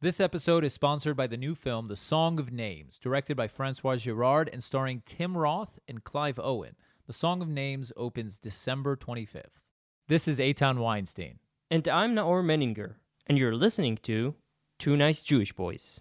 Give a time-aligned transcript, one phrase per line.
[0.00, 3.96] This episode is sponsored by the new film The Song of Names, directed by Francois
[3.96, 6.76] Girard and starring Tim Roth and Clive Owen.
[7.08, 9.64] The Song of Names opens December 25th.
[10.06, 11.40] This is Eitan Weinstein.
[11.68, 12.94] And I'm Naor Meningher,
[13.26, 14.36] and you're listening to
[14.78, 15.98] Two Nice Jewish Boys.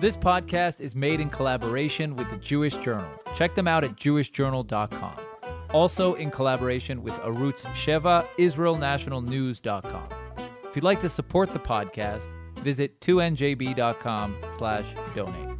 [0.00, 3.10] This podcast is made in collaboration with the Jewish Journal.
[3.36, 5.25] Check them out at jewishjournal.com.
[5.72, 10.08] Also in collaboration with Arutz Sheva, IsraelNationalNews.com.
[10.68, 12.28] If you'd like to support the podcast,
[12.60, 15.56] visit 2njb.com slash donate.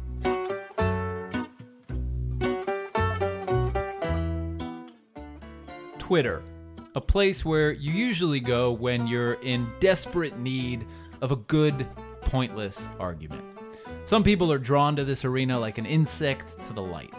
[5.99, 6.41] Twitter,
[6.95, 10.85] a place where you usually go when you're in desperate need
[11.21, 11.85] of a good,
[12.21, 13.43] pointless argument.
[14.05, 17.13] Some people are drawn to this arena like an insect to the light.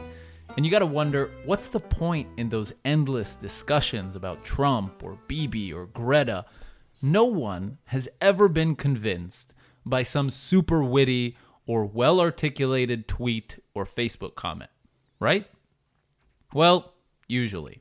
[0.59, 5.17] And you got to wonder what's the point in those endless discussions about Trump or
[5.29, 6.47] Bibi or Greta?
[7.01, 9.55] No one has ever been convinced
[9.87, 14.73] by some super witty or well articulated tweet or Facebook comment,
[15.20, 15.47] right?
[16.53, 16.93] Well,
[17.28, 17.81] usually.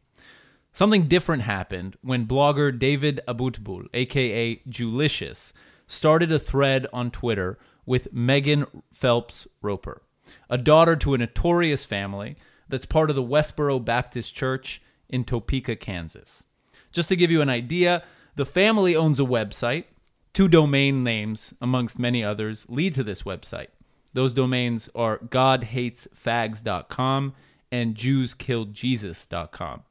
[0.71, 5.51] Something different happened when blogger David Abutbul, aka Jewlicious,
[5.87, 10.03] started a thread on Twitter with Megan Phelps Roper,
[10.47, 12.35] a daughter to a notorious family
[12.69, 16.43] that's part of the Westboro Baptist Church in Topeka, Kansas.
[16.91, 18.03] Just to give you an idea,
[18.35, 19.85] the family owns a website.
[20.33, 23.67] Two domain names, amongst many others, lead to this website.
[24.13, 27.33] Those domains are godhatesfags.com
[27.71, 29.83] and jewskilledjesus.com.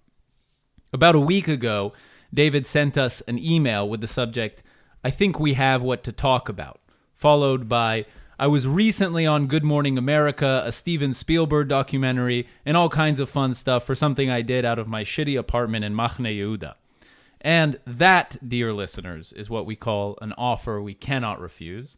[0.93, 1.93] About a week ago,
[2.33, 4.63] David sent us an email with the subject,
[5.05, 6.81] I think we have what to talk about,
[7.15, 8.07] followed by,
[8.39, 13.31] I was recently on Good Morning America, a Steven Spielberg documentary, and all kinds of
[13.31, 16.75] fun stuff for something I did out of my shitty apartment in Machne Yehuda.
[17.41, 21.97] And that, dear listeners, is what we call an offer we cannot refuse.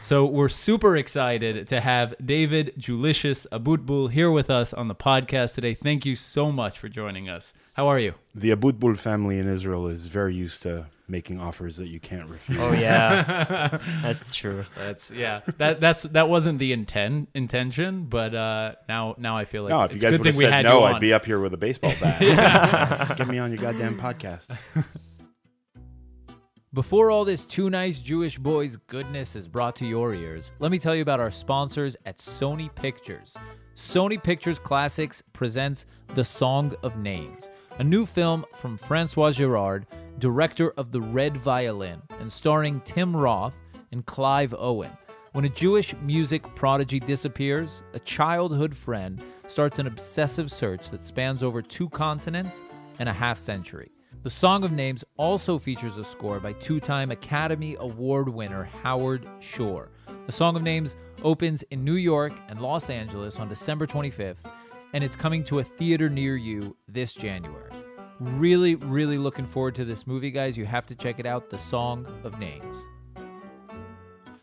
[0.00, 5.54] So we're super excited to have David Jewlicious Abutbul here with us on the podcast
[5.54, 5.74] today.
[5.74, 7.52] Thank you so much for joining us.
[7.72, 8.14] How are you?
[8.32, 12.58] The Abutbul family in Israel is very used to making offers that you can't refuse.
[12.60, 14.64] Oh yeah, that's true.
[14.76, 15.40] That's yeah.
[15.58, 19.82] That that's that wasn't the intent intention, but uh, now now I feel like no,
[19.82, 20.82] if you it's a guys would have said no.
[20.82, 22.20] I'd be up here with a baseball bat.
[23.18, 24.56] Get me on your goddamn podcast.
[26.72, 30.78] Before all this two nice Jewish boys goodness is brought to your ears, let me
[30.78, 33.36] tell you about our sponsors at Sony Pictures.
[33.74, 35.84] Sony Pictures Classics presents
[36.14, 37.50] The Song of Names,
[37.80, 39.88] a new film from Francois Girard,
[40.20, 43.56] director of The Red Violin, and starring Tim Roth
[43.90, 44.92] and Clive Owen.
[45.32, 51.42] When a Jewish music prodigy disappears, a childhood friend starts an obsessive search that spans
[51.42, 52.60] over two continents
[52.98, 53.90] and a half century.
[54.22, 59.26] The Song of Names also features a score by two time Academy Award winner Howard
[59.40, 59.90] Shore.
[60.26, 64.50] The Song of Names opens in New York and Los Angeles on December 25th,
[64.92, 67.79] and it's coming to a theater near you this January.
[68.20, 70.58] Really, really looking forward to this movie, guys.
[70.58, 72.84] You have to check it out The Song of Names.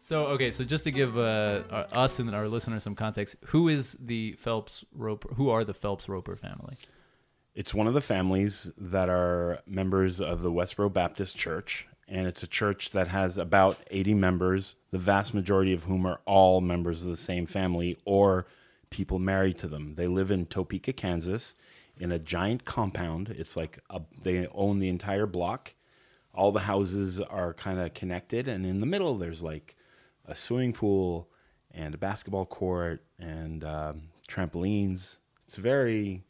[0.01, 1.61] So, okay, so just to give uh,
[1.91, 5.31] us and our listeners some context, who is the Phelps Roper?
[5.35, 6.77] Who are the Phelps Roper family?
[7.53, 12.41] It's one of the families that are members of the Westboro Baptist Church, and it's
[12.41, 17.03] a church that has about 80 members, the vast majority of whom are all members
[17.03, 18.47] of the same family or
[18.89, 19.93] people married to them.
[19.97, 21.53] They live in Topeka, Kansas,
[21.99, 23.29] in a giant compound.
[23.29, 25.73] It's like a, they own the entire block.
[26.33, 29.75] All the houses are kind of connected, and in the middle, there's like
[30.25, 31.27] a swimming pool
[31.71, 35.17] and a basketball court and um, trampolines.
[35.45, 36.23] It's very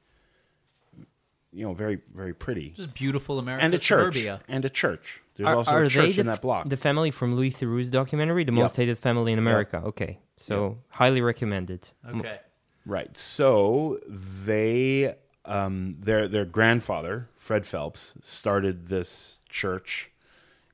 [1.53, 2.69] you know, very very pretty.
[2.71, 3.63] Just beautiful America.
[3.65, 4.13] And a church.
[4.15, 4.41] Suburbia.
[4.47, 5.21] And a church.
[5.35, 6.69] There's Are, also are a they church the, in that f- block.
[6.69, 9.81] the family from Louis Theroux's documentary, The Most Hated Family in America?
[9.85, 11.87] Okay, so highly recommended.
[12.07, 12.39] M- Okay.
[12.85, 13.15] right.
[13.17, 15.15] So they
[15.47, 20.11] um their their grandfather, Fred Phelps, started this church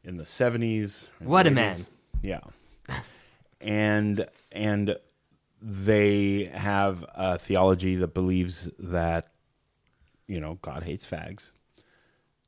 [0.04, 1.08] in the 70s.
[1.22, 1.86] or What a man.
[2.22, 2.42] Yeah.
[3.62, 4.98] and and
[5.62, 9.30] they have a theology that believes that
[10.28, 11.52] you know, God hates fags.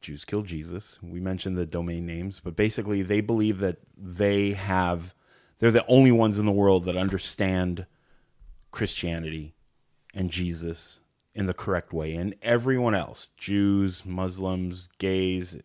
[0.01, 0.99] Jews kill Jesus.
[1.01, 5.13] We mentioned the domain names, but basically they believe that they have
[5.59, 7.85] they're the only ones in the world that understand
[8.71, 9.55] Christianity
[10.13, 10.99] and Jesus
[11.35, 12.15] in the correct way.
[12.15, 15.57] And everyone else, Jews, Muslims, gays,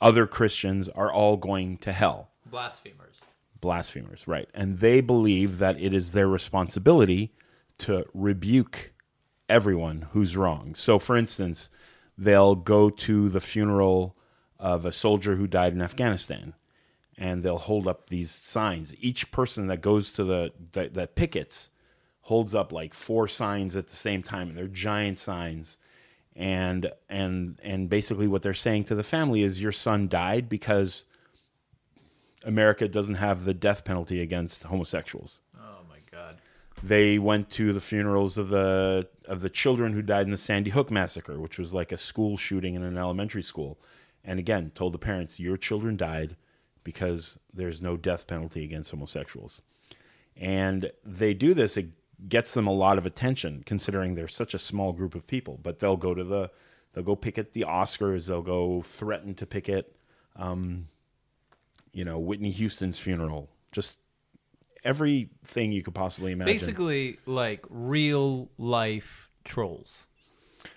[0.00, 3.22] other Christians are all going to hell Blasphemers.
[3.60, 4.48] blasphemers, right?
[4.52, 7.32] And they believe that it is their responsibility
[7.78, 8.92] to rebuke
[9.48, 10.74] everyone who's wrong.
[10.74, 11.70] So, for instance,
[12.18, 14.16] they'll go to the funeral
[14.58, 16.54] of a soldier who died in Afghanistan,
[17.16, 18.94] and they'll hold up these signs.
[18.98, 21.70] Each person that goes to the that, that pickets
[22.24, 25.78] holds up like four signs at the same time, and they're giant signs.
[26.36, 31.04] And and and basically, what they're saying to the family is, your son died because
[32.44, 36.36] America doesn't have the death penalty against homosexuals Oh my god.
[36.82, 40.70] they went to the funerals of the of the children who died in the Sandy
[40.70, 43.78] Hook massacre, which was like a school shooting in an elementary school,
[44.24, 46.36] and again told the parents, "Your children died
[46.82, 49.62] because there's no death penalty against homosexuals,"
[50.36, 51.78] and they do this.
[52.28, 55.58] Gets them a lot of attention, considering they're such a small group of people.
[55.62, 56.50] But they'll go to the
[56.92, 58.26] they'll go picket the Oscars.
[58.28, 59.94] They'll go threaten to picket,
[60.36, 60.88] um,
[61.92, 63.50] you know, Whitney Houston's funeral.
[63.72, 64.00] Just
[64.84, 66.54] everything you could possibly imagine.
[66.54, 70.06] Basically, like real life trolls.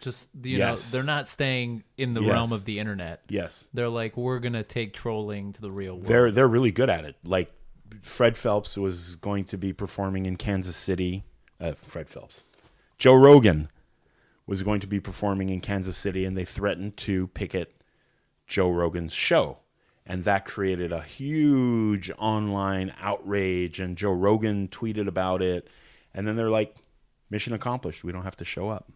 [0.01, 0.92] Just you Yes.
[0.92, 2.31] know, they're not staying in the Yes.
[2.31, 3.22] realm of the internet.
[3.30, 3.68] yes.
[3.74, 6.07] They're like, we're gonna take trolling to the real world.
[6.07, 7.16] They're they're really good at it.
[7.24, 7.51] Like
[8.01, 11.24] Fred Phelps was going to be performing in Kansas City.
[11.60, 12.42] Uh, Fred Phelps,
[12.98, 13.69] Joe Rogan
[14.45, 17.74] was going to be performing in Kansas City, and they threatened to picket
[18.48, 19.60] Joe Rogan's show,
[20.06, 23.80] and that created a huge online outrage.
[23.80, 25.68] And Joe Rogan tweeted about it,
[26.13, 26.75] and then they're like,
[27.30, 28.04] "Mission accomplished.
[28.04, 28.89] We don't have to show up."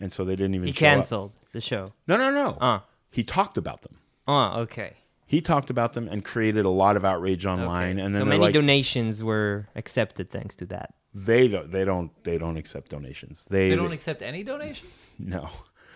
[0.00, 0.92] And so they didn't even He show up.
[0.94, 1.92] canceled the show.
[2.06, 2.50] No, no, no.
[2.60, 2.80] Uh.
[3.10, 3.96] He talked about them.
[4.28, 4.92] Oh, okay.
[5.28, 7.98] He talked about them and created a lot of outrage online.
[7.98, 8.04] Okay.
[8.06, 10.94] And then so many like, donations were accepted thanks to that.
[11.14, 13.44] they don't, they don't, they don't accept donations.
[13.50, 15.50] They, They don't accept any donations no.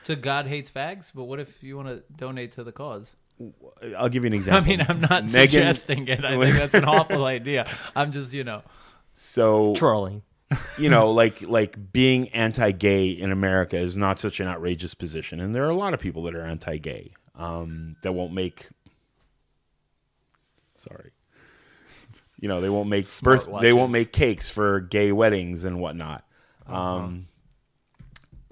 [0.04, 1.10] to God hates fags.
[1.14, 3.16] But what if you want to donate to the cause?
[3.96, 4.62] I'll give you an example.
[4.62, 6.22] I mean, I'm not Megan- suggesting it.
[6.24, 7.68] I think that's an awful idea.
[7.96, 8.60] I'm just, you know,
[9.14, 10.22] So Trolling.
[10.78, 15.54] you know, like like being anti-gay in America is not such an outrageous position, and
[15.54, 18.68] there are a lot of people that are anti-gay um, that won't make.
[20.82, 21.10] Sorry.
[22.40, 23.48] You know, they won't make birth.
[23.60, 26.24] They won't make cakes for gay weddings and whatnot.
[26.66, 27.26] Um,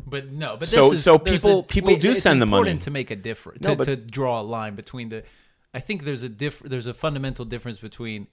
[0.06, 2.60] But no, but So- is, so people- a- people do send the money.
[2.62, 5.22] important to make a difference No, to, to draw a line between the.
[5.72, 6.60] I think there's a diff.
[6.64, 8.26] There's a fundamental difference between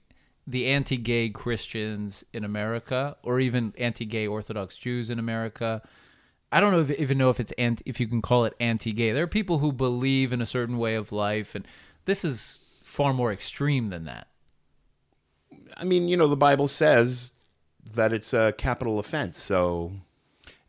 [0.46, 5.82] the anti-gay Christians in America, or even anti-gay Orthodox Jews in America.
[6.50, 9.12] I don't know if, even know if it's anti, if you can call it anti-gay.
[9.12, 11.64] There are people who believe in a certain way of life, and
[12.06, 12.60] this is
[12.98, 14.26] far more extreme than that.
[15.76, 17.30] I mean, you know, the Bible says
[17.94, 19.38] that it's a capital offense.
[19.38, 19.92] So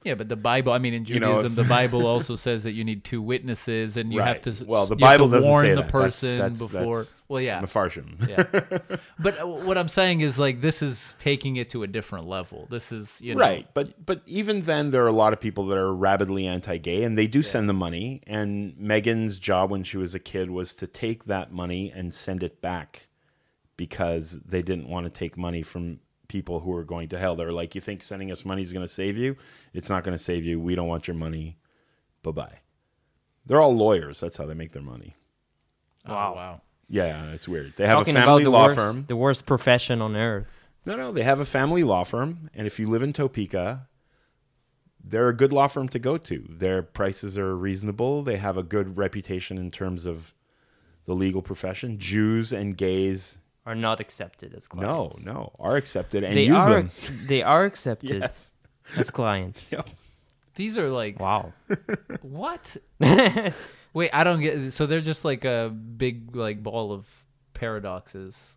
[0.05, 2.63] Yeah, but the Bible, I mean, in You know, Judaism, if- the Bible also says
[2.63, 4.55] that you need two witnesses and you have to.
[4.65, 5.91] Well, the Bible doesn't warn say the that.
[5.91, 6.99] Person that's- before.
[6.99, 8.27] that's well, yeah, Mefarshim.
[8.27, 8.97] yeah.
[9.19, 12.65] But uh, what I'm saying is, like, this is taking it to a different level.
[12.69, 15.65] This is, you know, Right, but but even then, there are a lot of people
[15.67, 18.21] that are rabidly anti-gay, and they do send the money.
[18.25, 22.41] And Megan's job when she was a kid was to take that money and send
[22.41, 23.07] it back
[23.75, 25.99] because they didn't want to take money from
[26.29, 27.35] people who are going to hell.
[27.35, 29.35] They're like, "You think sending us money is going to save you?
[29.73, 30.61] It's not going to save you.
[30.61, 31.57] We don't want your money.
[32.23, 32.59] Bye bye."
[33.45, 34.19] They're all lawyers.
[34.21, 35.15] That's how they make their money.
[36.05, 36.35] Oh, Wow.
[36.35, 36.61] wow.
[36.87, 37.73] Yeah, it's weird.
[37.75, 39.05] They have Talking a family about the law worst, firm.
[39.07, 40.47] the worst profession on earth.
[40.85, 43.87] No, no, they have a family law firm, and if you live in Topeka,
[45.03, 46.45] they're a good law firm to go to.
[46.49, 48.23] Their prices are reasonable.
[48.23, 50.33] They have a good reputation in terms of
[51.05, 51.97] the legal profession.
[51.99, 53.37] Jews and gays,
[53.69, 55.23] Are not accepted as clients.
[55.23, 56.73] no, no, are accepted and they use are.
[56.81, 56.91] them.
[57.27, 58.51] They are accepted Yes.
[58.97, 59.71] as clients.
[59.75, 59.87] Yep.
[60.55, 61.53] These are like Wow.
[62.39, 62.75] what?
[63.93, 64.73] Wait, I don't get.
[64.73, 67.05] So they're just like a big like ball of
[67.53, 68.55] paradoxes.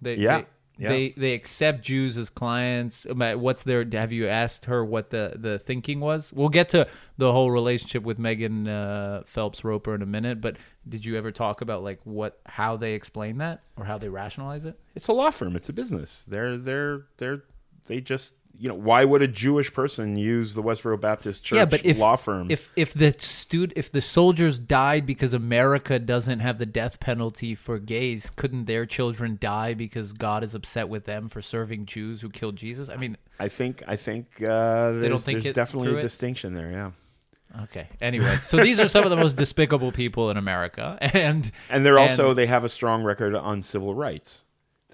[0.00, 0.46] They, Yeah, They,
[0.78, 0.88] yeah.
[0.88, 3.06] They they accept Jews as clients.
[3.06, 3.84] Uh, What's their?
[3.92, 6.32] Have you asked her what the the thinking was?
[6.32, 10.40] We'll get to the whole relationship with Megan uh, Phelps Roper in a minute.
[10.40, 10.56] But
[10.88, 14.64] did you ever talk about like what how they explain that or how they rationalize
[14.64, 14.78] it?
[14.96, 15.54] It's a law firm.
[15.54, 16.24] It's a business.
[16.26, 17.44] They're they're they're
[17.86, 21.64] they just you know why would a Jewish person use the Westboro Baptist Church yeah,
[21.64, 22.50] but if law firm?
[22.50, 27.54] if if the stud if the soldiers died because America doesn't have the death penalty
[27.54, 32.20] for gays, couldn't their children die because God is upset with them for serving Jews
[32.20, 32.88] who killed Jesus?
[32.88, 36.70] I mean, I think I think uh, there's, don't think there's definitely a distinction there.
[36.70, 37.62] Yeah.
[37.64, 37.88] okay.
[38.00, 41.98] Anyway, so these are some of the most despicable people in America, and And they're
[41.98, 44.44] also And- they have a strong record on civil rights.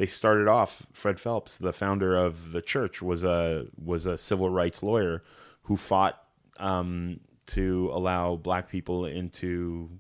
[0.00, 4.49] They started off Fred Phelps, the founder of the church, was a was a civil
[4.49, 5.23] rights lawyer
[5.64, 6.19] who fought
[6.59, 9.90] um, to allow black people into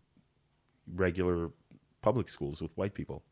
[0.94, 1.50] regular
[2.00, 3.22] public schools with white people.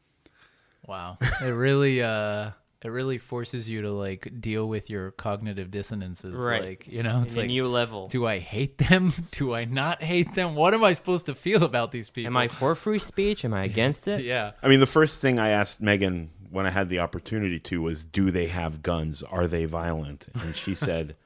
[0.86, 2.50] wow, it really uh
[2.84, 6.34] It really forces you to like deal with your cognitive dissonances.
[6.34, 6.62] Right.
[6.62, 8.08] Like, you know, it's in a like, new level.
[8.08, 9.12] do I hate them?
[9.30, 10.54] Do I not hate them?
[10.54, 12.26] What am I supposed to feel about these people?
[12.28, 13.44] Am I for free speech?
[13.44, 14.22] Am I against it?
[14.22, 14.52] Yeah.
[14.62, 18.04] I mean, the first thing I asked Megan when I had the opportunity to was,
[18.04, 19.22] "Do they have guns?
[19.22, 21.16] Are they violent?" And she said,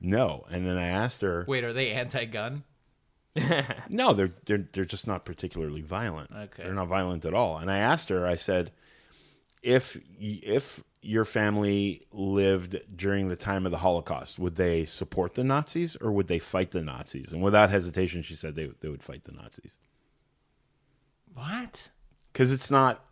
[0.00, 2.64] "No." And then I asked her, Wait, are they anti-gun?
[3.88, 6.30] "No, they're they're they're just not particularly violent.
[6.30, 6.64] Okay.
[6.64, 8.72] They're not violent at all." And I asked her, I said,
[9.62, 15.42] "If if your family lived during the time of the Holocaust, would they support the
[15.42, 19.02] Nazis or would they fight the Nazis?" And without hesitation, she said they they would
[19.02, 19.78] fight the Nazis
[21.34, 21.88] What?
[22.32, 23.04] because it's not.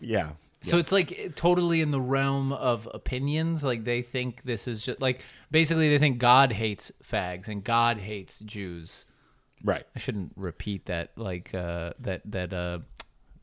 [0.00, 0.32] Yeah.
[0.62, 3.62] So it's like totally in the realm of opinions.
[3.62, 5.20] Like they think this is just like
[5.50, 9.04] basically they think God hates fags and God hates Jews.
[9.62, 9.86] Right.
[9.94, 11.10] I shouldn't repeat that.
[11.16, 12.78] Like uh, that that uh,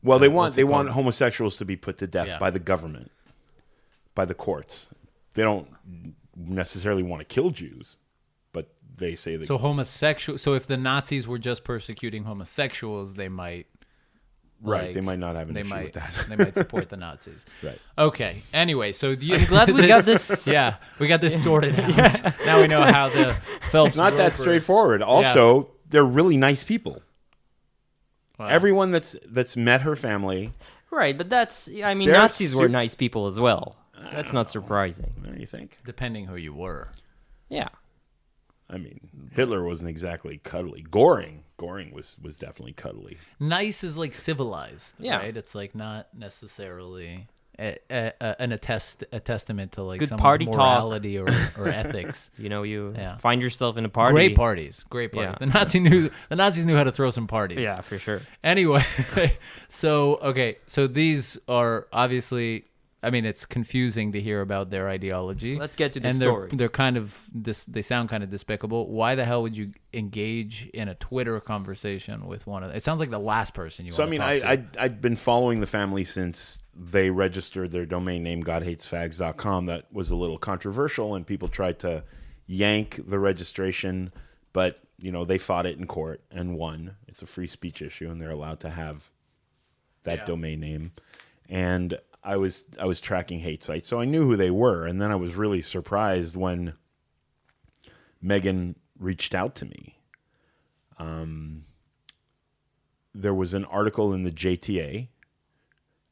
[0.02, 2.38] Well, they Uh, want they want homosexuals to be put to death Yeah.
[2.38, 3.10] by the government,
[4.14, 4.88] by the courts.
[5.32, 5.68] They don't
[6.36, 7.96] necessarily want to kill Jews,
[8.52, 9.46] but they say that.
[9.46, 10.38] so homosexual.
[10.38, 13.66] So if the Nazis were just persecuting homosexuals, they might.
[14.62, 15.84] Right, like, they might not have an They issue might.
[15.84, 16.12] with that.
[16.28, 17.44] they might support the Nazis.
[17.62, 17.78] right.
[17.98, 18.42] Okay.
[18.52, 20.46] Anyway, so you, I'm glad we got this.
[20.50, 22.22] Yeah, we got this sorted out.
[22.46, 23.36] Now we know how the
[23.70, 23.88] Phelps.
[23.90, 25.02] It's not that roper- straightforward.
[25.02, 27.02] Also, they're really nice people.
[28.38, 28.46] Wow.
[28.48, 30.52] Everyone that's that's met her family,
[30.90, 31.68] Right, but that's.
[31.84, 33.76] I mean, They're Nazis were nice people as well.
[34.12, 35.12] That's not surprising.
[35.20, 35.78] what do you think?
[35.84, 36.90] depending who you were.
[37.48, 37.68] Yeah.
[38.70, 39.00] I mean,
[39.32, 40.82] Hitler wasn't exactly cuddly.
[40.90, 43.18] Goring, Goring was was definitely cuddly.
[43.38, 45.16] Nice is like civilized, Yeah.
[45.18, 45.36] right?
[45.36, 47.26] It's like not necessarily
[47.58, 50.54] a, a, a, an attest a testament to like Good someone's party talk.
[50.56, 51.28] morality or,
[51.58, 52.30] or ethics.
[52.38, 53.16] You know, you Yeah.
[53.18, 54.14] find yourself in a party.
[54.14, 55.34] Great parties, great parties.
[55.40, 55.46] Yeah.
[55.46, 57.58] The Nazi knew the Nazis knew how to throw some parties.
[57.58, 58.22] Yeah, for sure.
[58.42, 58.84] Anyway,
[59.68, 62.64] so okay, so these are obviously.
[63.04, 65.56] I mean, it's confusing to hear about their ideology.
[65.58, 66.48] Let's get to the and story.
[66.48, 67.64] They're, they're kind of this.
[67.66, 68.88] They sound kind of despicable.
[68.90, 72.74] Why the hell would you engage in a Twitter conversation with one of?
[72.74, 73.92] It sounds like the last person you.
[73.92, 74.80] So I mean, to I, talk to.
[74.80, 79.66] I I'd been following the family since they registered their domain name godhatesfags.com.
[79.66, 82.04] That was a little controversial, and people tried to
[82.46, 84.12] yank the registration,
[84.52, 86.96] but you know they fought it in court and won.
[87.08, 89.10] It's a free speech issue, and they're allowed to have
[90.04, 90.24] that Yeah.
[90.26, 90.92] domain name.
[91.48, 95.00] And I was I was tracking hate sites, so I knew who they were, and
[95.00, 96.74] then I was really surprised when
[98.22, 99.98] Megan reached out to me
[100.98, 101.64] um,
[103.14, 105.08] there was an article in the JTA,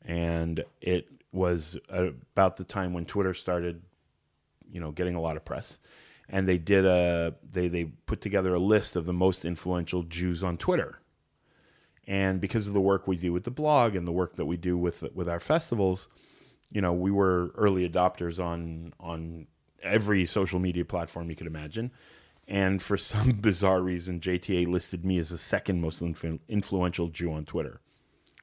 [0.05, 3.83] and it was about the time when Twitter started,
[4.71, 5.79] you know, getting a lot of press.
[6.29, 10.43] And they did a they they put together a list of the most influential Jews
[10.43, 11.01] on Twitter.
[12.07, 14.57] And because of the work we do with the blog and the work that we
[14.57, 16.09] do with with our festivals,
[16.71, 19.47] you know, we were early adopters on on
[19.83, 21.93] every social media platform you could imagine.
[22.49, 27.33] And for some bizarre reason, JTA listed me as the second most influ- influential Jew
[27.33, 27.81] on Twitter,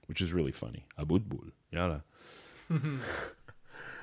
[0.07, 0.85] which is really funny.
[0.97, 1.51] Abutbul.
[1.71, 2.03] Yada.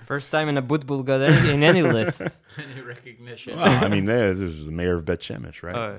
[0.05, 2.23] First time in a Budbul got any, in any list.
[2.73, 3.57] Any recognition.
[3.59, 5.75] Well, I mean, there- there's the mayor of Bet Shemesh, right?
[5.75, 5.95] Uh,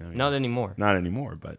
[0.00, 0.74] I mean, not anymore.
[0.76, 1.58] not anymore, but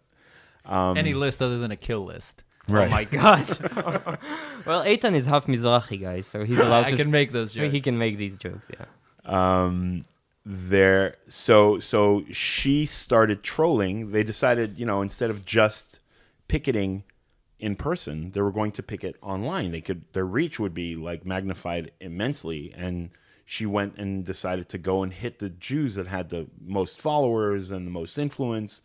[0.65, 2.43] um, Any list other than a kill list.
[2.67, 2.87] right.
[2.87, 3.47] Oh my god.
[4.65, 6.97] well, Eitan is half Mizrahi, guys, so he's allowed I to.
[6.97, 7.73] can make those jokes.
[7.73, 8.85] He can make these jokes, yeah.
[9.25, 10.03] um
[10.45, 15.99] there so so she started trolling they decided you know instead of just
[16.49, 17.03] picketing
[17.59, 21.25] in person they were going to picket online they could their reach would be like
[21.25, 23.09] magnified immensely and
[23.45, 27.71] she went and decided to go and hit the Jews that had the most followers
[27.71, 28.81] and the most influence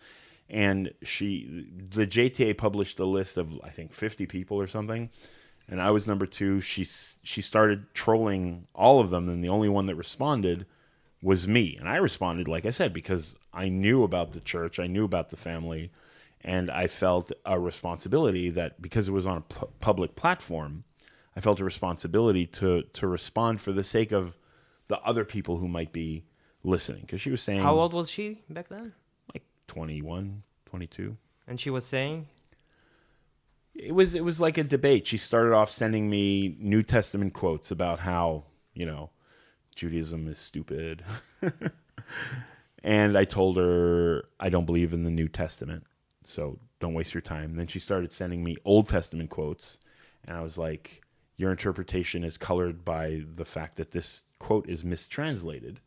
[0.51, 5.11] and she the JTA published a list of I think 50 people or something
[5.69, 9.69] and I was number 2 she she started trolling all of them and the only
[9.69, 10.67] one that responded
[11.23, 11.77] was me.
[11.79, 15.31] And I responded, like I said, because I knew about the church, I knew about
[15.31, 15.91] the family,
[16.43, 20.85] and I felt a responsibility that because it was on a pu- public platform,
[21.35, 24.39] I felt a responsibility to to respond for the sake of
[24.89, 26.25] the other people who might be
[26.63, 27.03] listening.
[27.03, 28.95] Because she was saying, How old was she back then?
[29.69, 31.17] Like 21, 22.
[31.47, 32.27] And she was saying,
[33.75, 35.07] It was it was like a debate.
[35.07, 38.45] She started off sending me New Testament quotes about how
[38.75, 39.11] you know
[39.75, 41.05] Judaism is stupid,
[42.83, 45.85] and I told her I don't believe in the New Testament,
[46.25, 47.57] so don't waste your time.
[47.57, 49.79] Then she started sending me Old Testament quotes,
[50.25, 51.03] and I was like,
[51.37, 55.81] "Your interpretation is colored by the fact that this quote is mistranslated,"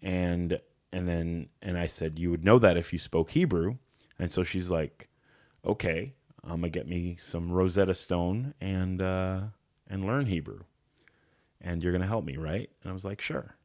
[0.00, 0.60] and
[0.92, 3.76] and then and I said, "You would know that if you spoke Hebrew,"
[4.18, 5.08] and so she's like
[5.64, 6.14] okay,
[6.44, 9.40] I'm gonna get me some Rosetta Stone and uh,
[9.88, 10.60] and learn Hebrew.
[11.60, 13.56] and you're going to help me, right?" And I was like, "Sure."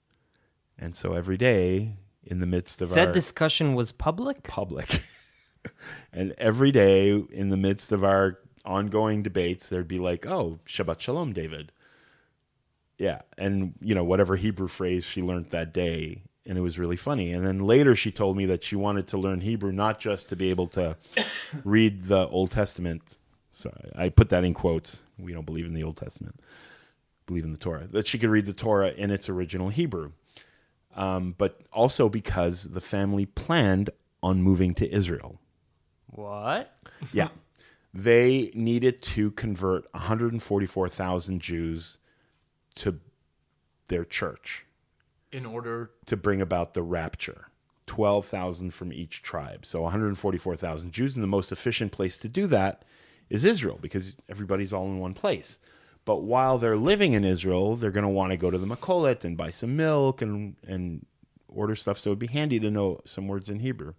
[0.77, 4.43] And so every day in the midst of That our discussion was public.
[4.43, 5.03] public.
[6.13, 10.99] and every day in the midst of our ongoing debates, there'd be like, oh, Shabbat
[10.99, 11.71] Shalom, David.
[12.97, 13.21] Yeah.
[13.37, 16.23] And, you know, whatever Hebrew phrase she learned that day.
[16.45, 17.31] And it was really funny.
[17.31, 20.35] And then later she told me that she wanted to learn Hebrew not just to
[20.35, 20.97] be able to
[21.63, 23.17] read the Old Testament.
[23.51, 25.01] So I put that in quotes.
[25.19, 26.39] We don't believe in the Old Testament,
[27.27, 27.87] believe in the Torah.
[27.91, 30.11] That she could read the Torah in its original Hebrew
[30.95, 33.89] um, but also because the family planned
[34.21, 35.39] on moving to Israel.
[36.07, 36.75] What?
[37.13, 37.29] Yeah.
[37.93, 41.97] they needed to convert 144,000 Jews
[42.75, 42.99] to
[43.87, 44.65] their church
[45.31, 47.47] In order to bring about the rapture.
[47.87, 49.65] 12,000 from each tribe.
[49.65, 51.15] So 144,000 Jews.
[51.15, 52.83] And the most efficient place to do that
[53.29, 55.57] is Israel because everybody's all in one place.
[56.05, 59.23] But while they're living in Israel, they're going to want to go to the Makolet
[59.23, 61.05] and buy some milk and, and
[61.47, 61.99] order stuff.
[61.99, 63.93] So it'd be handy to know some words in Hebrew.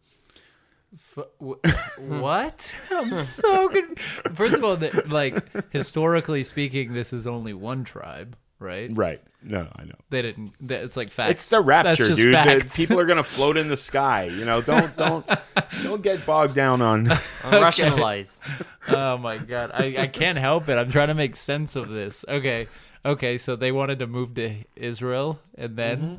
[0.94, 1.60] F- w-
[2.20, 2.72] what?
[2.90, 3.98] I'm so good.
[4.34, 8.90] First of all, the, like historically speaking, this is only one tribe, right?
[8.92, 9.20] Right.
[9.42, 9.94] No, I know.
[10.10, 10.52] They didn't.
[10.68, 11.32] That, it's like facts.
[11.32, 12.34] It's the That's rapture, just dude.
[12.34, 14.24] The- people are gonna float in the sky.
[14.24, 15.26] You know, don't don't
[15.82, 17.10] don't get bogged down on.
[17.44, 18.40] Rationalize.
[18.88, 20.74] oh my god, I, I can't help it.
[20.76, 22.24] I'm trying to make sense of this.
[22.28, 22.68] Okay,
[23.04, 23.36] okay.
[23.36, 26.14] So they wanted to move to Israel, and then mm-hmm.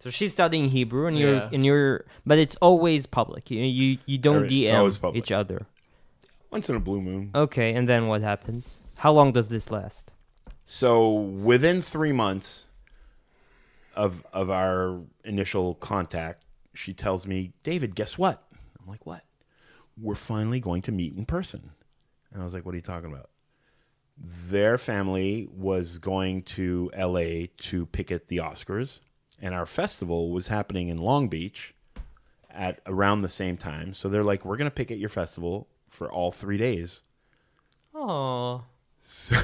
[0.00, 1.50] So she's studying Hebrew, and you're Yeah.
[1.52, 3.50] and you're, but it's always public.
[3.50, 5.66] You you, you don't Alright, DM each other.
[6.50, 7.30] Once in a blue moon.
[7.34, 8.76] Okay, and then what happens?
[8.96, 10.12] How long does this last?
[10.70, 12.66] So within three months
[13.96, 16.44] of of our initial contact,
[16.74, 18.46] she tells me, "David, guess what?"
[18.78, 19.24] I'm like, "What?"
[19.96, 21.70] We're finally going to meet in person.
[22.30, 23.30] And I was like, "What are you talking about?"
[24.18, 29.00] Their family was going to LA to picket the Oscars,
[29.40, 31.74] and our festival was happening in Long Beach
[32.50, 33.94] at around the same time.
[33.94, 37.00] So they're like, "We're going to picket your festival for all 3 days."
[37.94, 38.64] Oh,
[39.10, 39.36] So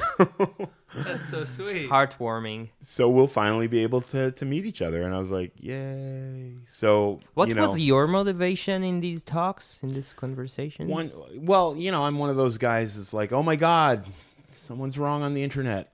[0.93, 1.89] that's so sweet.
[1.89, 2.69] heartwarming.
[2.81, 6.53] so we'll finally be able to to meet each other and i was like yay
[6.67, 10.87] so What you know, was your motivation in these talks, in this conversation?
[10.87, 14.05] one well you know i'm one of those guys that's like oh my god
[14.51, 15.91] someone's wrong on the internet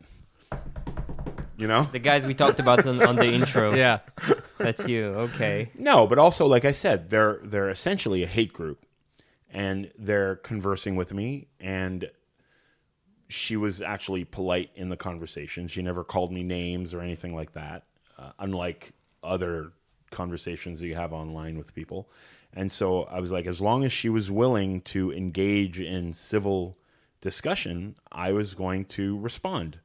[1.57, 3.73] you know The guys we talked about on, on the intro.
[3.73, 3.99] Yeah,
[4.57, 5.05] That's you.
[5.31, 5.71] Okay.
[5.77, 8.85] no but also like i said they're they're essentially a hate group
[9.49, 12.09] and they're conversing with me and
[13.31, 17.53] she was actually polite in the conversation she never called me names or anything like
[17.53, 17.83] that
[18.17, 18.91] uh, unlike
[19.23, 19.71] other
[20.11, 22.09] conversations that you have online with people
[22.53, 26.77] and so i was like as long as she was willing to engage in civil
[27.21, 29.79] discussion i was going to respond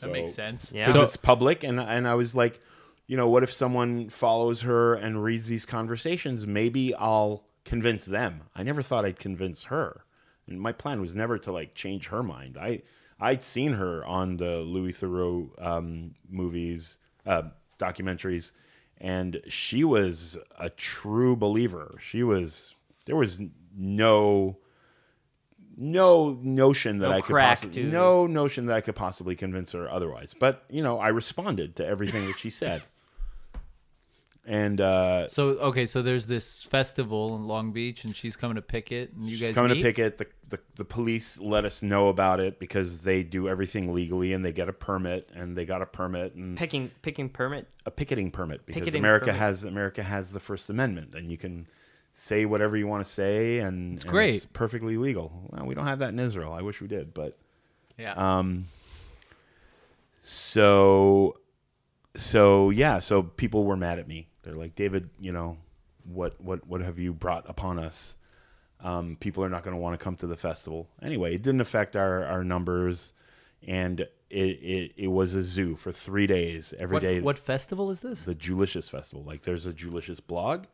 [0.00, 0.72] that makes sense.
[0.74, 0.82] Yeah.
[0.86, 2.60] because So- it's public and and I was like,
[3.06, 6.46] you know, what if someone follows her and reads these conversations?
[6.46, 8.42] Maybe I'll convince them.
[8.54, 10.04] I never thought I'd convince her.
[10.52, 12.56] And my plan was never to like change her mind.
[12.58, 12.82] I
[13.20, 17.42] I'd seen her on the Louis Theroux um, movies, uh,
[17.78, 18.52] documentaries,
[18.98, 21.96] and she was a true believer.
[22.00, 22.74] She was
[23.06, 23.40] there was
[23.76, 24.58] no
[25.76, 27.32] no notion that No I could
[27.72, 30.34] to- no notion that I could possibly convince her otherwise.
[30.38, 32.82] But you know, I responded to everything that she said,
[34.44, 38.62] and uh, So okay, so there's this festival in Long Beach, and she's coming to
[38.62, 39.78] picket, and you she's guys coming meet?
[39.78, 40.18] to pick it.
[40.18, 44.44] The, the the police let us know about it because they do everything legally and
[44.44, 47.68] they get a permit and they got a permit and Picking picking permit.
[47.86, 49.38] a picketing permit because Picketing America permit.
[49.40, 51.66] has America has the First Amendment and you can
[52.12, 54.34] say whatever you want to say and it's great.
[54.34, 55.48] it's perfectly legal.
[55.50, 56.52] Well, we don't have that in Israel.
[56.52, 57.38] I wish we did, but
[57.96, 58.12] Yeah.
[58.14, 58.66] Um,
[60.20, 61.38] so,
[62.14, 64.28] so yeah, so people were mad at me.
[64.42, 65.58] They're like, David, you know,
[66.04, 68.16] what, what, what have you brought upon us?
[68.80, 71.34] Um, people are not going to want to come to the festival anyway.
[71.34, 73.12] It didn't affect our, our numbers,
[73.64, 76.74] and it, it, it was a zoo for three days.
[76.76, 78.22] Every what, day, what festival is this?
[78.22, 79.22] the Jewlicious festival.
[79.24, 80.64] Like, there's a Jewlicious blog,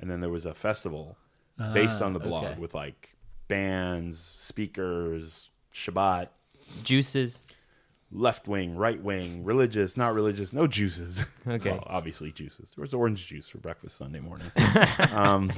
[0.00, 1.18] and then there was a festival
[1.74, 2.58] based Ah, on the blog okay.
[2.60, 3.14] with like
[3.48, 6.28] bands, speakers, Shabbat,
[6.82, 7.40] Juices.
[8.12, 11.24] Left wing, right wing, religious, not religious, no juices.
[11.46, 11.70] Okay.
[11.70, 12.70] Well, obviously juices.
[12.76, 14.52] There was orange juice for breakfast Sunday morning.
[15.12, 15.50] Um,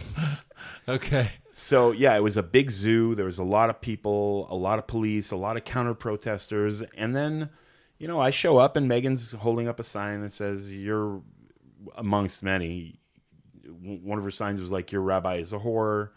[0.89, 1.33] okay.
[1.51, 3.15] so yeah, it was a big zoo.
[3.17, 6.83] There was a lot of people, a lot of police, a lot of counter protesters,
[6.97, 7.51] and then,
[7.99, 11.23] you know, I show up and Megan's holding up a sign that says, "You're
[11.97, 13.01] amongst many."
[13.81, 16.11] One of her signs was like, "Your rabbi is a whore."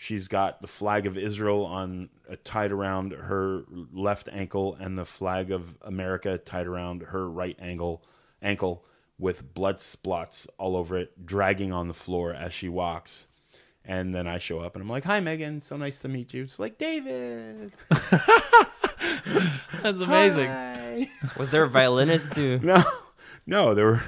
[0.00, 5.04] She's got the flag of Israel on uh, tied around her left ankle, and the
[5.04, 8.04] flag of America tied around her right ankle,
[8.40, 8.84] ankle
[9.18, 13.26] with blood spots all over it, dragging on the floor as she walks.
[13.84, 15.60] And then I show up and I'm like, "Hi, Megan.
[15.60, 17.72] So nice to meet you." It's like David.
[17.90, 18.12] That's
[20.00, 20.46] amazing.
[20.46, 21.10] Hi.
[21.36, 22.60] Was there a violinist too?
[22.62, 22.84] No,
[23.46, 24.02] no, there were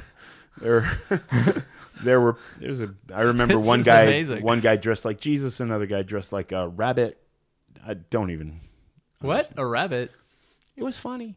[0.60, 0.88] there
[2.04, 4.42] there were there was a I remember This one guy amazing.
[4.42, 7.18] one guy dressed like Jesus, another guy dressed like a rabbit.
[7.86, 8.60] I don't even.
[9.20, 9.52] What?
[9.56, 10.10] A rabbit?
[10.76, 11.36] It was funny.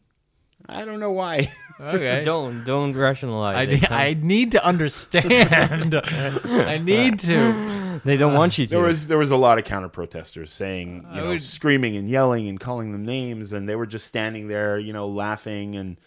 [0.67, 1.51] I don't know why.
[1.81, 2.21] Okay.
[2.25, 3.57] Don't don't rationalize.
[3.57, 3.91] I, it.
[3.91, 5.95] I need to understand.
[6.05, 7.99] I need to.
[8.05, 8.69] they don't want you to.
[8.69, 12.07] There was there was a lot of counter protesters saying, I know, would- screaming and
[12.07, 15.97] yelling and calling them names, and they were just standing there, you know, laughing and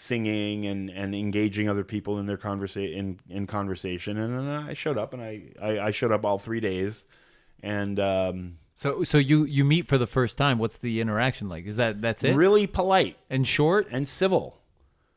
[0.00, 4.16] singing and, and engaging other people in their conversa- in, in conversation.
[4.18, 7.04] And then I showed up, and I, I, I showed up all three days,
[7.62, 10.58] and um, So, so you you meet for the first time.
[10.58, 11.66] What's the interaction like?
[11.66, 12.34] Is that that's it?
[12.34, 13.88] really polite And short?
[13.90, 14.56] and civil.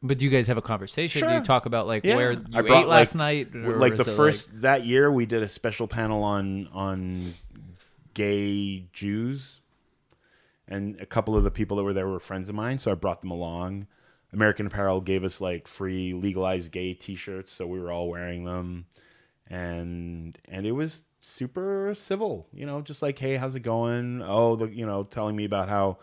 [0.05, 1.25] But do you guys have a conversation?
[1.25, 2.17] Do you talk about like Yeah.
[2.17, 3.55] where I you ate brought, last like- night?
[3.65, 7.33] or like the first that year we did a special panel on on
[8.13, 9.61] gay Jews
[10.67, 12.95] and a couple of the people that were there were friends of mine so I
[12.95, 13.87] brought them along
[14.33, 18.85] American Apparel gave us like free legalized gay t-shirts so we were all wearing them.
[19.47, 24.21] And and it was super civil you know just like hey how's it going?
[24.25, 25.97] Oh the you know telling me about how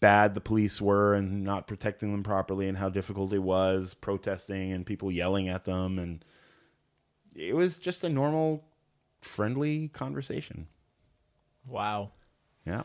[0.00, 4.72] bad the police were and not protecting them properly and how difficult it was protesting
[4.72, 5.98] and people yelling at them.
[5.98, 6.24] And
[7.34, 8.64] it was just a normal
[9.20, 10.68] friendly conversation.
[11.66, 12.12] Wow.
[12.64, 12.84] yeah.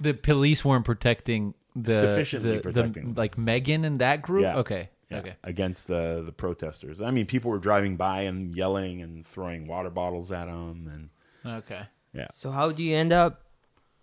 [0.00, 3.14] The police weren't protecting the Sufficiently the- the- protecting.
[3.14, 4.42] like Megan and that group.
[4.42, 4.56] Yeah.
[4.58, 4.88] Okay.
[5.10, 5.34] Yeah, Okay.
[5.44, 9.90] against the the protesters i mean people were driving by and yelling and throwing water
[9.90, 11.10] bottles at them and
[11.58, 11.82] Okay.
[12.14, 13.42] yeah So how do you end up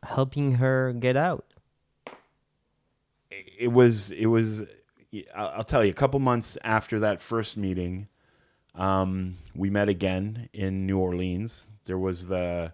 [0.04, 1.54] helping her get out?
[3.32, 4.62] it was it was
[5.36, 8.08] I'll I'll tell you a couple months after that first meeting
[8.76, 12.74] um, we met again in New Orleans there was the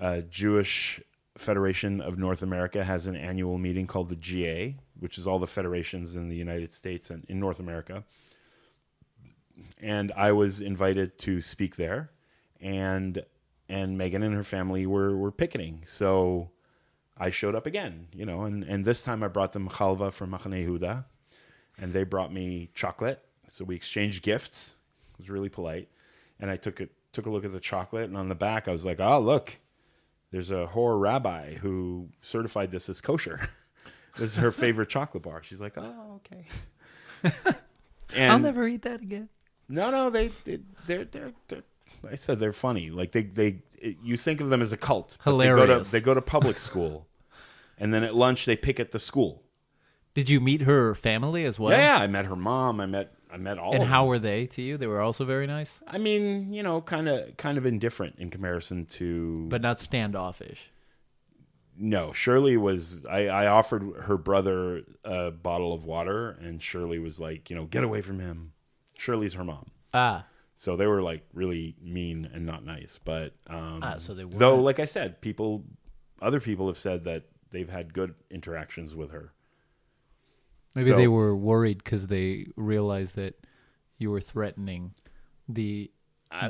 [0.00, 1.00] uh, Jewish
[1.36, 5.46] Federation of North America has an annual meeting called the GA which is all the
[5.46, 8.04] federations in the United States and in North America
[9.80, 12.10] and I was invited to speak there
[12.60, 13.24] and
[13.68, 16.50] and Megan and her family were were picketing so
[17.16, 20.30] I showed up again, you know, and, and this time I brought them chalva from
[20.32, 21.04] Machane Yehuda,
[21.78, 23.24] and they brought me chocolate.
[23.48, 24.74] So we exchanged gifts.
[25.12, 25.88] It was really polite,
[26.40, 28.72] and I took it took a look at the chocolate, and on the back I
[28.72, 29.56] was like, oh look,
[30.34, 33.48] there's a horror rabbi who certified this as kosher.
[34.18, 35.44] this is her favorite chocolate bar.
[35.44, 36.46] She's like, oh okay.
[38.16, 39.28] and I'll never eat that again.
[39.68, 41.62] no, no, they, they they're, they're they're
[42.10, 42.90] I said they're funny.
[42.90, 45.16] Like they they it, you think of them as a cult.
[45.24, 45.90] but They go Hilarious.
[45.90, 47.06] to they go to public school,
[47.78, 49.44] and then at lunch they pick at the school.
[50.14, 51.70] Did you meet her family as well?
[51.70, 52.80] yeah, yeah, I met her mom.
[52.80, 53.74] I met I met all.
[53.74, 54.76] And how were they to you?
[54.76, 58.30] They were also very nice, I mean, you know, kind of kind of indifferent in
[58.30, 59.46] comparison to.
[59.50, 60.70] but not standoffish.
[61.76, 63.04] no, Shirley was.
[63.10, 67.64] I I offered her brother a bottle of water, and Shirley was like, you know,
[67.66, 68.52] get away from him.
[68.96, 69.70] Shirley's her mom.
[69.92, 73.00] Ah, So they were like really mean and not nice.
[73.04, 75.64] But um, Ah, so they though, weren't- like I said, people,
[76.22, 79.32] other people have said that they've had good interactions with her.
[80.74, 83.34] Maybe So- they were worried because they realized that
[83.98, 84.92] you were threatening
[85.48, 85.90] the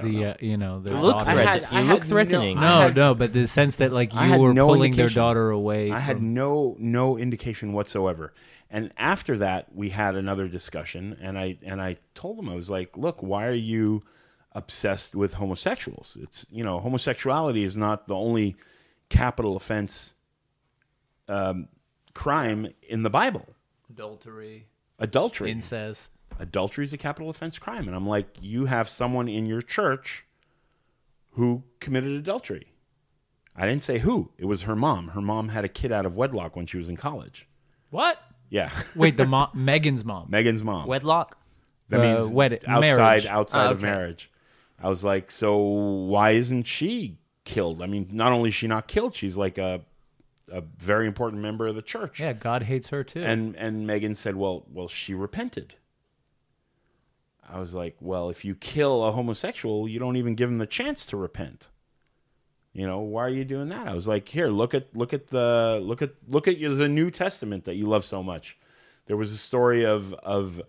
[0.01, 0.31] the know.
[0.31, 1.31] uh, you know the look daughter.
[1.31, 2.57] I threat- had- you look threatening.
[2.57, 5.51] I No, had- no, but the sense that like you were no pulling their daughter
[5.51, 5.91] away.
[5.91, 8.33] I had no no indication whatsoever.
[8.71, 12.71] And after that, we had another discussion, and I and I told them I was
[12.71, 14.03] like, "Look, why are you
[14.53, 16.17] obsessed with homosexuals?
[16.19, 18.57] It's you know, homosexuality is not the only
[19.11, 20.15] capital offense
[21.29, 21.69] um,
[22.15, 23.55] crime in the Bible.
[23.95, 24.67] Adultery,
[24.99, 26.11] Adultery, incest.
[26.39, 30.25] adultery is a capital offense crime, and I'm like, you have someone in your church
[31.33, 32.67] who committed adultery.
[33.57, 34.31] I didn't say who.
[34.39, 35.09] It was her mom.
[35.09, 37.47] Her mom had a kid out of wedlock when she was in college.
[37.91, 38.19] What?
[38.51, 38.71] Yeah.
[38.97, 40.27] Wait, the mom, Megan's mom.
[40.29, 40.87] Megan's mom.
[40.89, 41.39] Wedlock.
[41.91, 43.27] that uh, means wed- outside marriage.
[43.27, 44.31] outside Ah, of marriage.
[44.83, 47.81] I was like, so why isn't she killed?
[47.81, 49.83] I mean, not only is she not killed, she's like a
[50.51, 52.21] a very important member of the church.
[52.21, 53.23] Yeah, God hates her too.
[53.23, 55.77] And and Megan said, "Well, well, she repented."
[57.49, 60.67] I was like, "Well, if you kill a homosexual, you don't even give him the
[60.67, 61.69] chance to repent."
[62.73, 63.87] You know, why are you doing that?
[63.87, 67.11] I was like, "Here, look at look at the look at look at the New
[67.11, 68.59] Testament that you love so much."
[69.07, 70.63] There was a story of of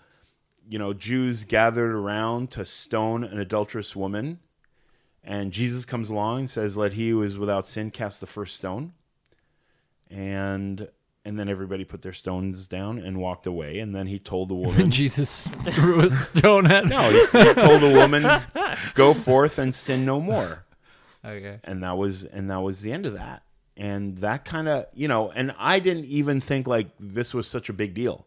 [0.68, 4.40] you know, Jews gathered around to stone an adulterous woman.
[5.24, 8.56] And Jesus comes along and says, "Let he who is without sin cast the first
[8.56, 8.94] stone."
[10.10, 10.90] And
[11.28, 13.80] and then everybody put their stones down and walked away.
[13.80, 17.54] And then he told the woman, And Jesus threw a stone at "No." He, he
[17.54, 18.42] told the woman,
[18.94, 20.66] "Go forth and sin no more."
[21.26, 21.60] Okay.
[21.64, 23.42] and that was and that was the end of that
[23.78, 27.70] and that kind of you know and i didn't even think like this was such
[27.70, 28.26] a big deal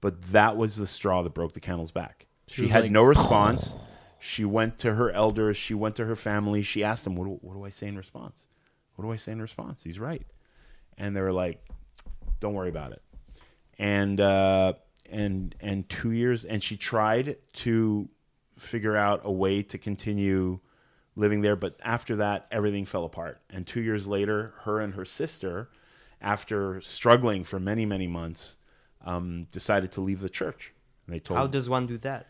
[0.00, 3.02] but that was the straw that broke the camel's back she, was had like, no
[3.02, 3.74] response
[4.18, 7.54] she went to her elders she went to her family she asked them what what
[7.54, 8.46] do i say in response
[8.94, 10.26] what do i say in response he's right
[10.98, 11.64] and they were like
[12.40, 13.02] don't worry about it
[13.78, 14.72] and uh
[15.10, 18.08] and and two years and she tried to
[18.58, 20.60] figure out a way to continue
[21.16, 21.56] living there.
[21.56, 23.40] But after that, everything fell apart.
[23.50, 25.70] And two years later, her and her sister,
[26.20, 28.56] after struggling for many, many months,
[29.04, 30.72] um, decided to leave the church.
[31.06, 32.28] And they told, How does one do that?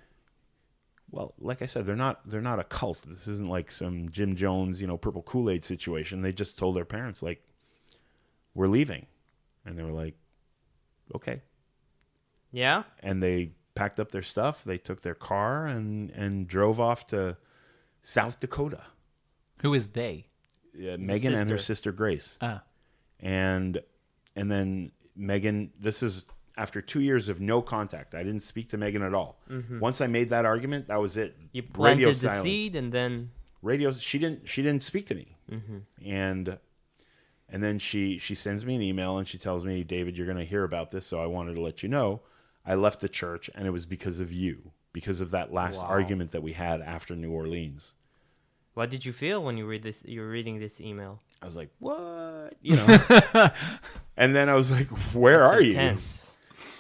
[1.11, 3.01] well, like I said, they're not they're not a cult.
[3.07, 6.23] This isn't like some Jim Jones, you know, purple Kool Aid situation.
[6.23, 7.41] They just told their parents like,
[8.55, 9.07] "We're leaving,"
[9.65, 10.15] and they were like,
[11.15, 11.43] "Okay."
[12.53, 12.85] Yeah.
[13.01, 14.63] and they packed up their stuff.
[14.63, 17.37] They took their car and and drove off to
[18.03, 18.83] South Dakota.
[19.63, 20.29] Who is they?
[20.77, 21.75] Uh, Megan and her sister.
[21.75, 22.63] sister Grace, Ah.
[23.21, 23.81] and
[24.37, 25.73] and then Megan.
[25.79, 28.15] This is after two years of no contact.
[28.15, 29.41] I didn't speak to Megan at all.
[29.81, 31.37] Once I made that argument, that was it.
[31.53, 32.43] You Radio planted the silence.
[32.45, 33.31] seed and then
[33.63, 35.37] radio she didn't she didn't speak to me
[36.05, 36.59] and
[37.55, 40.45] and then she she sends me an email and she tells me david you're going
[40.45, 42.21] to hear about this so i wanted to let you know.
[42.67, 45.89] I left the church and it was because of you because of that last Wow.
[45.99, 47.93] argument that we had after new orleans.
[48.73, 51.21] What did you feel when you read this you're reading this email?
[51.43, 52.55] i was like what?
[52.63, 53.51] You know?
[54.17, 56.33] And then i was like where That's are intense.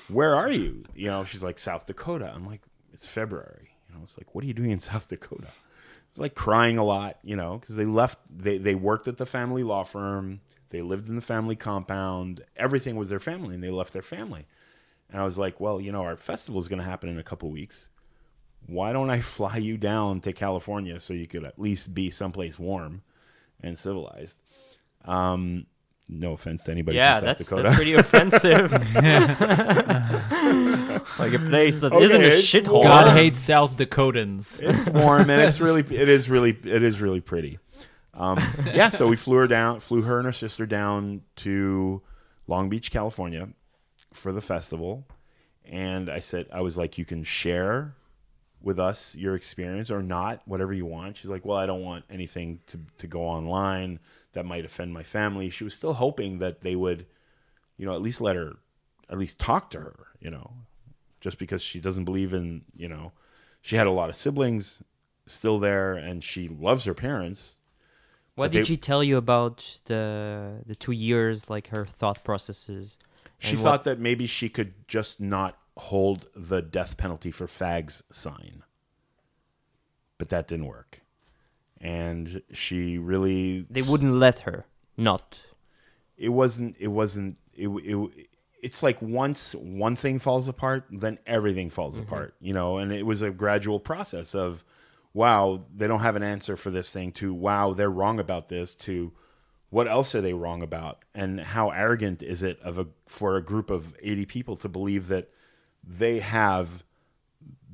[0.08, 0.84] you where are you?
[0.94, 2.32] You know she's like south dakota.
[2.34, 2.62] I'm like
[2.94, 3.68] it's february.
[3.88, 5.48] You know it's like what are you doing in south dakota
[6.16, 8.18] like crying a lot, you know, because they left.
[8.31, 10.40] They they worked at the family law firm.
[10.70, 12.42] They lived in the family compound.
[12.57, 14.46] Everything was their family, and they left their family.
[15.11, 17.22] And I was like, well, you know, our festival is going to happen in a
[17.22, 17.88] couple weeks.
[18.66, 22.59] Why don't I fly you down to California so you could at least be someplace
[22.59, 23.03] warm
[23.61, 24.40] and civilized?
[25.05, 25.66] Um,
[26.08, 27.62] no offense to anybody Yeah, from South that's Dakota.
[27.62, 28.72] that's pretty offensive.
[31.18, 32.82] like a place that Okay, not a shithole.
[32.82, 34.60] God hates South Dakotans.
[34.62, 37.58] it's warm and it's really it is really it is really pretty
[38.14, 38.38] um,
[38.72, 42.02] yeah so we flew her down flew her and her sister down to
[42.46, 43.48] long beach california
[44.12, 45.06] for the festival
[45.64, 47.94] and i said i was like you can share
[48.62, 52.04] with us your experience or not whatever you want she's like well i don't want
[52.08, 53.98] anything to, to go online
[54.35, 55.49] that might offend my family.
[55.51, 57.07] She was still hoping that they would
[57.77, 58.53] you know at least let her
[59.11, 60.53] at least talk to her you know
[61.20, 63.12] just because she doesn't believe in you know
[63.61, 64.83] she had a lot of siblings
[65.27, 67.57] still there and she loves her parents.
[68.35, 72.99] What did they- she tell you about the the two years, like her thought processes?
[73.38, 78.03] she thought what- that maybe she could just not hold the death penalty for fags
[78.11, 78.62] sign.
[80.18, 81.01] But that didn't work
[81.80, 85.38] and she really they wouldn't let her not.
[86.16, 88.28] it wasn't it wasn't it, it
[88.62, 92.04] it's like once one thing falls apart then everything falls mm-hmm.
[92.04, 94.64] apart you know and it was a gradual process of
[95.12, 98.74] wow they don't have an answer for this thing to wow they're wrong about this
[98.74, 99.12] to
[99.70, 103.42] what else are they wrong about and how arrogant is it of a for a
[103.42, 105.28] group of 80 people to believe that
[105.87, 106.84] they have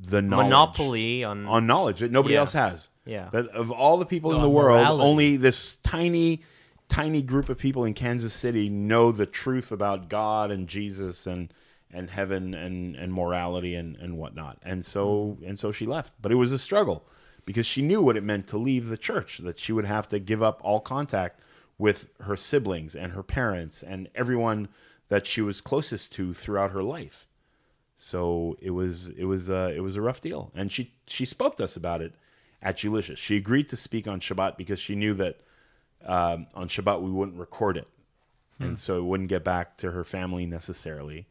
[0.02, 2.40] the knowledge Monopoly on, on knowledge that nobody Yeah.
[2.40, 3.28] else has Yeah.
[3.32, 5.04] that of all the people in On the world morality.
[5.04, 6.42] only this tiny
[6.88, 11.52] tiny group of people in Kansas City know the truth about God and Jesus and
[11.92, 14.58] and heaven and and morality and and whatnot.
[14.62, 16.12] And so and so she left.
[16.20, 17.04] But it was a struggle
[17.46, 20.18] because she knew what it meant to leave the church that she would have to
[20.18, 21.40] give up all contact
[21.78, 24.68] with her siblings and her parents and everyone
[25.08, 27.26] that she was closest to throughout her life.
[27.96, 31.56] So it was it was uh, it was a rough deal, and she she spoke
[31.56, 32.14] to us about it
[32.62, 33.16] at Jewlicious.
[33.16, 35.40] She agreed to speak on Shabbat because she knew that
[36.04, 37.88] um, on Shabbat we wouldn't record it,
[38.58, 41.26] and so it wouldn't get back to her family necessarily.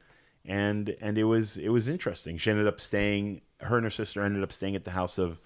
[0.46, 2.38] And and it was it was interesting.
[2.38, 3.42] She ended up staying.
[3.62, 5.40] Her and her sister ended up staying at the house of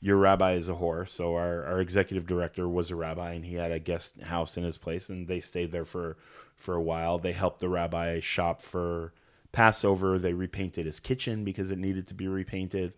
[0.00, 1.08] your rabbi is a whore.
[1.08, 4.64] So our, our executive director was a rabbi, and he had a guest house in
[4.64, 6.16] his place, and they stayed there for
[6.56, 7.18] for a while.
[7.18, 9.12] They helped the rabbi shop for
[9.52, 10.18] Passover.
[10.18, 12.94] They repainted his kitchen because it needed to be repainted.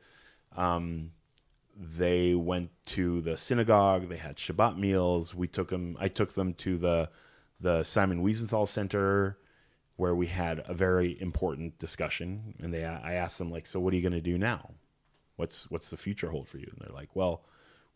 [0.57, 1.13] Um,
[1.83, 4.09] they went to the synagogue.
[4.09, 5.35] They had Shabbat meals.
[5.35, 5.97] We took them.
[5.99, 7.11] I took them to the
[7.59, 9.39] the Simon Wiesenthal Center,
[9.97, 12.55] where we had a very important discussion.
[12.61, 14.73] And they, I asked them like, "So what are you going to do now?
[15.37, 17.45] What's what's the future hold for you?" And they're like, "Well,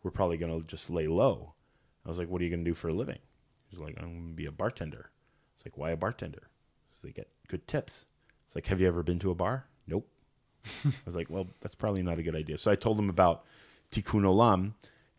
[0.05, 1.55] we're probably gonna just lay low.
[2.05, 3.17] I was like, what are you gonna do for a living?
[3.69, 5.09] He's like, I'm gonna be a bartender.
[5.55, 6.51] It's like, why a bartender?
[6.87, 8.05] Because they get good tips.
[8.45, 9.65] It's like, have you ever been to a bar?
[9.87, 10.07] Nope.
[10.85, 12.59] I was like, well, that's probably not a good idea.
[12.59, 13.45] So I told him about
[13.95, 14.73] Tikkun Olam,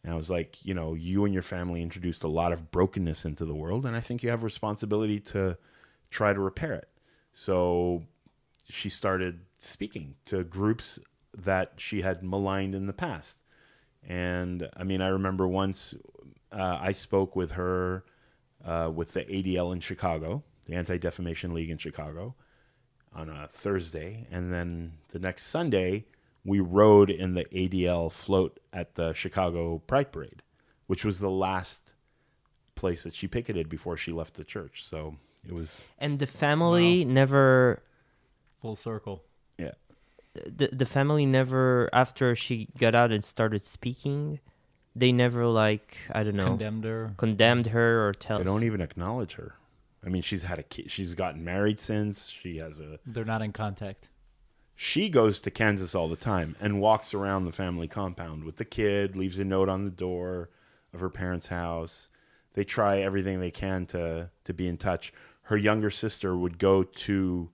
[0.04, 3.24] and I was like, you know, you and your family introduced a lot of brokenness
[3.24, 5.56] into the world, and I think you have a responsibility to
[6.10, 6.88] try to repair it.
[7.32, 8.04] So
[8.68, 10.98] she started speaking to groups
[11.36, 13.42] that she had maligned in the past.
[14.06, 15.94] And I mean, I remember once
[16.52, 18.04] uh, I spoke with her
[18.64, 22.34] uh, with the ADL in Chicago, the Anti Defamation League in Chicago,
[23.14, 24.26] on a Thursday.
[24.30, 26.06] And then the next Sunday,
[26.46, 30.42] we rode in the ADL float at the Chicago Pride Parade,
[30.86, 31.94] which was the last
[32.74, 34.84] place that she picketed before she left the church.
[34.84, 37.82] So it was, And the family never
[38.62, 39.22] Full circle.
[39.58, 39.72] yeah.
[40.34, 44.40] the the family never after she got out and started speaking,
[44.94, 47.12] they never like I don't know Condemned her.
[47.16, 49.54] condemned her or tell They don't even acknowledge her.
[50.04, 50.90] I mean, she's had a kid.
[50.90, 52.28] She's gotten married since.
[52.28, 52.98] She has a.
[53.04, 54.08] They're not in contact.
[54.78, 58.64] She goes to Kansas all the time and walks around the family compound with the
[58.66, 59.16] kid.
[59.16, 60.50] Leaves a note on the door
[60.92, 62.08] of her parents' house.
[62.52, 65.14] They try everything they can to to be in touch.
[65.44, 67.50] Her younger sister would go to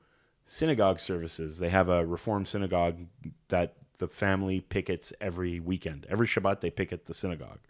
[0.46, 1.58] synagogue services.
[1.58, 3.06] They have a Reform synagogue
[3.48, 6.06] that the family pickets every weekend.
[6.08, 7.60] Every Shabbat they picket the synagogue,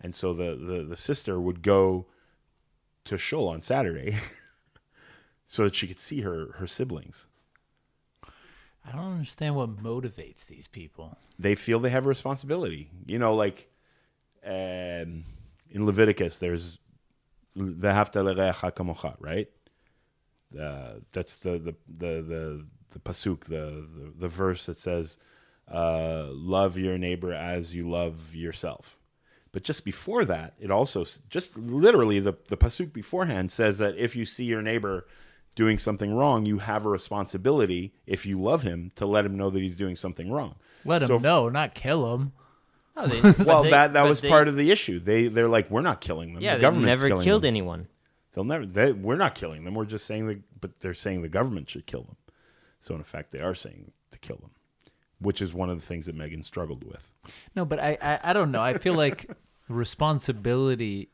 [0.00, 2.06] and so the the, the sister would go
[3.04, 4.16] to shul on Saturday
[5.46, 7.26] so that she could see her her siblings.
[8.86, 11.16] I don't understand what motivates these people.
[11.38, 12.90] They feel they have a responsibility.
[13.06, 13.68] You know, like
[14.44, 15.24] um,
[15.70, 16.78] in Leviticus, there's
[17.56, 19.48] "Ve'ahavta l'reacha kamocha," right?
[20.58, 25.16] Uh, that's the the the the, the pasuk, the, the the verse that says,
[25.72, 28.98] uh, "Love your neighbor as you love yourself."
[29.50, 34.14] But just before that, it also just literally the the pasuk beforehand says that if
[34.14, 35.06] you see your neighbor
[35.54, 39.50] doing something wrong, you have a responsibility if you love him to let him know
[39.50, 40.56] that he's doing something wrong.
[40.84, 42.32] Let him So- know, not kill him.
[42.96, 44.98] No, they, Well, they- that that was they- part of the issue.
[45.00, 46.42] They they're like, we're not killing them.
[46.42, 47.48] Yeah, the they government's never killing killed them.
[47.48, 47.88] anyone.
[48.32, 48.66] They'll never.
[48.66, 49.74] They, we're not killing them.
[49.74, 50.40] We're just saying that.
[50.60, 52.16] But they're saying the government should kill them.
[52.80, 54.50] So in effect, they are saying to kill them,
[55.20, 57.12] which is one of the things that Megan struggled with.
[57.56, 58.60] No, but I, I, I don't know.
[58.60, 59.30] I feel like
[59.68, 61.08] responsibility,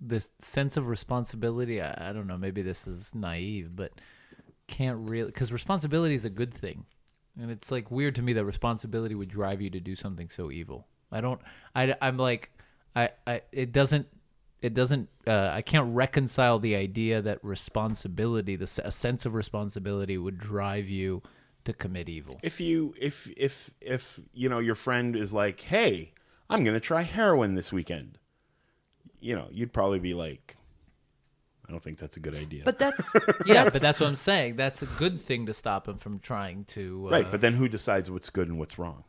[0.00, 1.80] this sense of responsibility.
[1.80, 2.38] I, I don't know.
[2.38, 3.92] Maybe this is naive, but
[4.66, 6.86] can't really because responsibility is a good thing,
[7.40, 10.50] and it's like weird to me that responsibility would drive you to do something so
[10.50, 10.86] evil.
[11.12, 11.40] I don't.
[11.74, 12.50] I, I'm like,
[12.94, 13.42] I, I.
[13.52, 14.06] It doesn't.
[14.62, 15.08] It doesn't.
[15.26, 20.88] Uh, I can't reconcile the idea that responsibility, the a sense of responsibility, would drive
[20.88, 21.22] you
[21.64, 22.38] to commit evil.
[22.42, 26.12] If you if if if you know your friend is like, hey,
[26.48, 28.18] I'm gonna try heroin this weekend,
[29.20, 30.56] you know, you'd probably be like,
[31.68, 32.62] I don't think that's a good idea.
[32.64, 33.12] But that's
[33.46, 34.56] Yeah, but that's what I'm saying.
[34.56, 37.06] That's a good thing to stop him from trying to.
[37.08, 39.04] Uh, right, but then who decides what's good and what's wrong?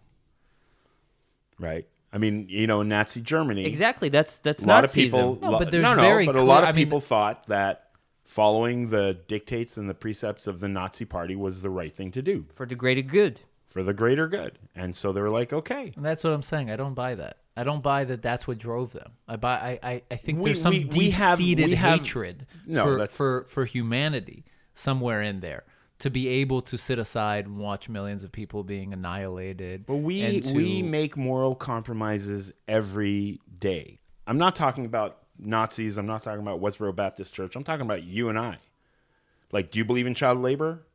[1.60, 1.88] Right.
[2.14, 5.52] I mean, you know, in Nazi Germany, exactly that's that's a lot of people No,
[5.52, 7.48] lo- but there's no, no, very but a clear- lot of I mean- people thought
[7.48, 7.88] that
[8.26, 12.22] following the dictates and the precepts of the nazi party was the right thing to
[12.22, 13.42] do for the greater good.
[13.68, 16.70] for the greater good and so they were like okay And that's what I'm saying.
[16.72, 17.38] I don't buy that.
[17.58, 18.22] I don't buy that.
[18.22, 19.12] That's what drove them.
[19.28, 19.80] I buy.
[19.84, 19.90] I.
[19.92, 23.66] I, I think We- there's some we- we have- deep-seated hatred No, for, for for
[23.66, 25.64] humanity somewhere in there
[26.00, 29.86] to be able to sit aside and watch millions of people being annihilated.
[29.86, 36.08] but we to- we make moral compromises every day i'm not talking about nazis i'm
[36.08, 38.58] not talking about westboro baptist church i'm talking about you and i
[39.52, 40.88] like do you believe in child labor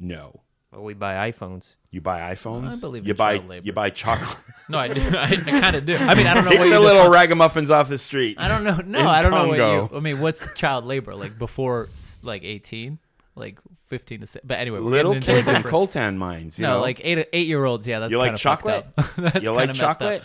[0.00, 0.40] no
[0.72, 1.76] Well, we buy iPhones.
[1.90, 2.72] you buy iPhones.
[2.72, 3.66] I believe you in buy child labor.
[3.66, 4.38] you buy chocolate.
[4.68, 5.00] No, I do.
[5.16, 5.94] I, I kind of do.
[5.96, 8.36] I mean, I don't know Pick what the you little define- ragamuffins off the street.
[8.38, 8.76] I don't know.
[8.84, 9.96] No, in I don't know what you.
[9.96, 11.88] I mean, what's child labor like before
[12.22, 12.98] like 18,
[13.36, 14.26] like 15 to.
[14.26, 16.58] si- But anyway, Little getting into kids in different- coltan mines.
[16.58, 16.80] You no, know?
[16.80, 17.86] like eight eight year olds.
[17.86, 18.86] Yeah, that's you like kinda chocolate.
[19.18, 20.22] that's you like kinda chocolate.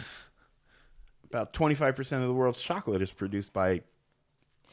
[1.29, 3.81] About twenty five percent of the world's chocolate is produced by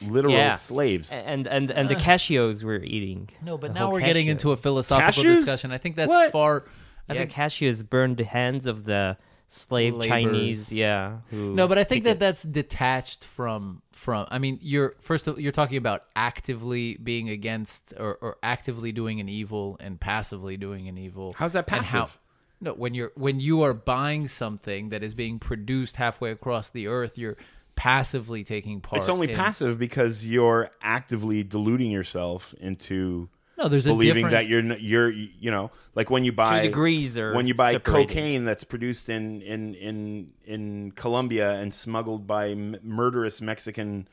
[0.01, 0.55] literal Yeah.
[0.55, 1.13] slaves.
[1.13, 2.01] And and and the uh.
[2.01, 3.29] cashews we're eating.
[3.43, 5.37] No, but The now we're getting into a philosophical Cashews?
[5.37, 5.73] discussion.
[5.73, 6.33] I think that's What?
[6.33, 6.65] far.
[7.09, 9.17] I yeah, think cashews burned the hands of the
[9.49, 10.09] slave Laborers.
[10.09, 10.73] Chinese.
[10.73, 11.19] Yeah.
[11.31, 12.19] Who no, but I think that it.
[12.21, 14.27] that's detached from from.
[14.31, 18.93] I mean, you're first of, all you're talking about actively being against or, or actively
[18.93, 21.35] doing an evil and passively doing an evil.
[21.37, 22.19] How's that and how- passive?
[22.61, 26.87] no, when you're when you are buying something that is being produced halfway across the
[26.87, 27.37] earth, you're
[27.75, 29.01] passively taking part.
[29.01, 33.29] It's only in- passive because you're actively deluding yourself into
[33.59, 37.35] No, there's a believing that you're you're you know like when you buy degrees are
[37.35, 38.09] when you buy separated.
[38.09, 44.09] cocaine that's produced in in in in Colombia and smuggled by m- murderous Mexican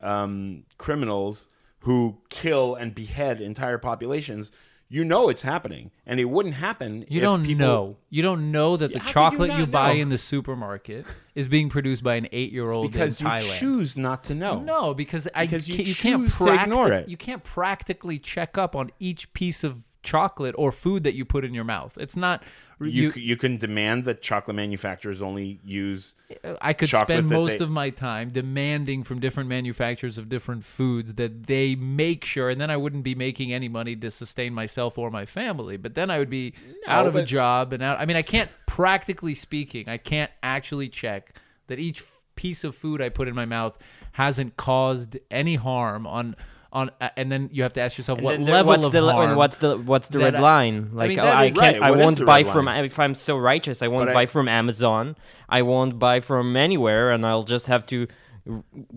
[0.00, 1.46] um, criminals
[1.80, 4.50] who kill and behead entire populations.
[4.90, 7.04] You know it's happening, and it wouldn't happen.
[7.08, 7.96] You if don't people, know.
[8.08, 9.12] You don't know that the How could you
[9.48, 10.00] chocolate you, buy know?
[10.00, 14.60] in the supermarket is being produced by an eight-year-old because you choose not to know.
[14.60, 17.08] No, because I you can't, you can't ignore it.
[17.08, 21.44] You can't practically check up on each piece of chocolate or food that you put
[21.44, 21.96] in your mouth.
[21.98, 22.42] It's not.
[22.80, 26.14] You, You, c- you can demand that chocolate manufacturers only use
[26.62, 30.64] I could chocolate spend most they- of my time demanding from different manufacturers of different
[30.64, 34.54] foods that they make sure, and then I wouldn't be making any money to sustain
[34.54, 35.76] myself or my family.
[35.76, 36.54] But then I would be
[36.86, 37.98] out of a job and out.
[37.98, 41.34] I mean, I can't practically speaking, I can't actually check
[41.66, 42.04] that each
[42.36, 43.76] piece of food I put in my mouth
[44.12, 46.36] hasn't caused any harm on
[46.72, 46.90] on.
[47.00, 49.00] Uh, and then you have to ask yourself And what there- level what's of the
[49.12, 49.28] harm.
[49.30, 50.90] and what's the what's the red I- line?
[50.92, 51.80] I Like mean, oh, that I is- can't.
[51.80, 52.66] Right, I what is won't buy from.
[52.66, 52.84] line?
[52.84, 55.16] If I'm so righteous, I won't But I- buy from Amazon.
[55.48, 58.06] I won't buy from anywhere, and I'll just have to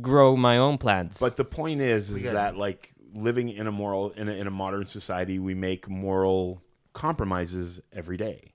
[0.02, 1.20] grow my own plants.
[1.20, 4.48] But the point is, is got- that like living in a moral in a, in
[4.48, 6.62] a modern society, we make moral
[6.94, 8.54] compromises every day.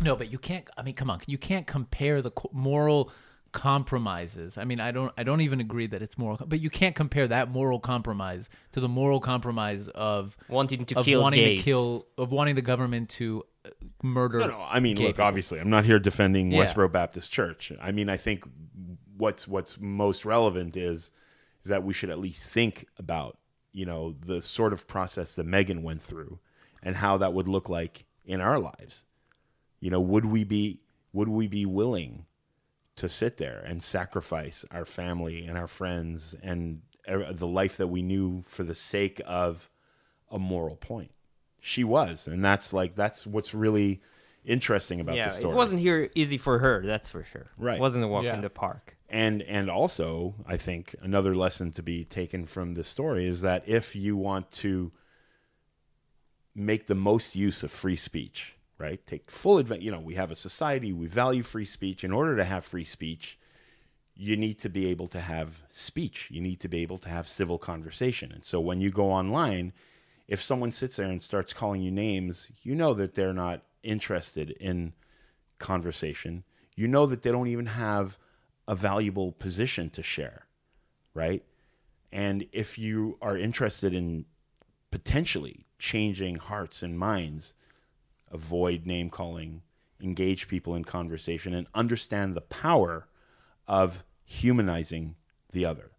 [0.00, 0.68] No, but you can't.
[0.76, 3.10] I mean, come on, you can't compare the co- moral
[3.54, 4.58] compromises.
[4.58, 5.12] I mean, I don't.
[5.16, 8.80] I don't even agree that it's moral, but you can't compare that moral compromise to
[8.80, 11.60] the moral compromise of wanting to of kill wanting gays.
[11.60, 13.70] to kill of wanting the government to uh,
[14.02, 14.40] murder.
[14.40, 14.66] No, no.
[14.68, 15.06] I mean, look.
[15.06, 15.24] people.
[15.24, 16.64] Obviously, I'm not here defending Yeah.
[16.64, 17.72] Westboro Baptist Church.
[17.80, 18.44] I mean, I think
[19.16, 21.12] what's what's most relevant is
[21.62, 23.38] is that we should at least think about
[23.72, 26.40] you know the sort of process that Megan went through
[26.82, 29.04] and how that would look like in our lives.
[29.78, 30.80] You know, would we be
[31.12, 32.26] would we be willing
[32.96, 38.02] to sit there and sacrifice our family and our friends and the life that we
[38.02, 39.68] knew for the sake of
[40.30, 41.10] a moral point?
[41.60, 44.02] She was, and that's like that's what's really
[44.44, 45.54] interesting about yeah, the story.
[45.54, 46.82] it wasn't here easy for her.
[46.84, 47.46] That's for sure.
[47.56, 47.76] Right.
[47.78, 48.34] It wasn't a walk Yeah.
[48.34, 48.96] in the park.
[49.08, 53.62] and and also i think another lesson to be taken from this story is that
[53.68, 54.90] if you want to
[56.54, 59.06] make the most use of free speech right?
[59.06, 62.04] Take full advantage you know we have a society we value free speech.
[62.04, 63.38] In order to have free speech
[64.16, 66.28] you need to be able to have speech.
[66.30, 68.30] You need to be able to have civil conversation.
[68.30, 69.72] And so when you go online
[70.28, 74.50] if someone sits there and starts calling you names you know that they're not interested
[74.50, 74.92] in
[75.58, 76.44] conversation.
[76.76, 78.18] You know that they don't even have
[78.66, 80.46] a valuable position to share,
[81.12, 81.42] right?
[82.12, 84.24] And if you are interested in
[84.90, 87.54] potentially changing hearts and minds,
[88.34, 89.62] avoid name calling,
[90.02, 93.08] engage people in conversation, and understand the power
[93.66, 95.14] of humanizing
[95.52, 95.92] the other.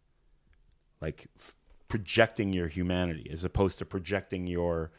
[1.02, 1.56] Like f-
[1.88, 4.92] projecting your humanity as opposed to projecting your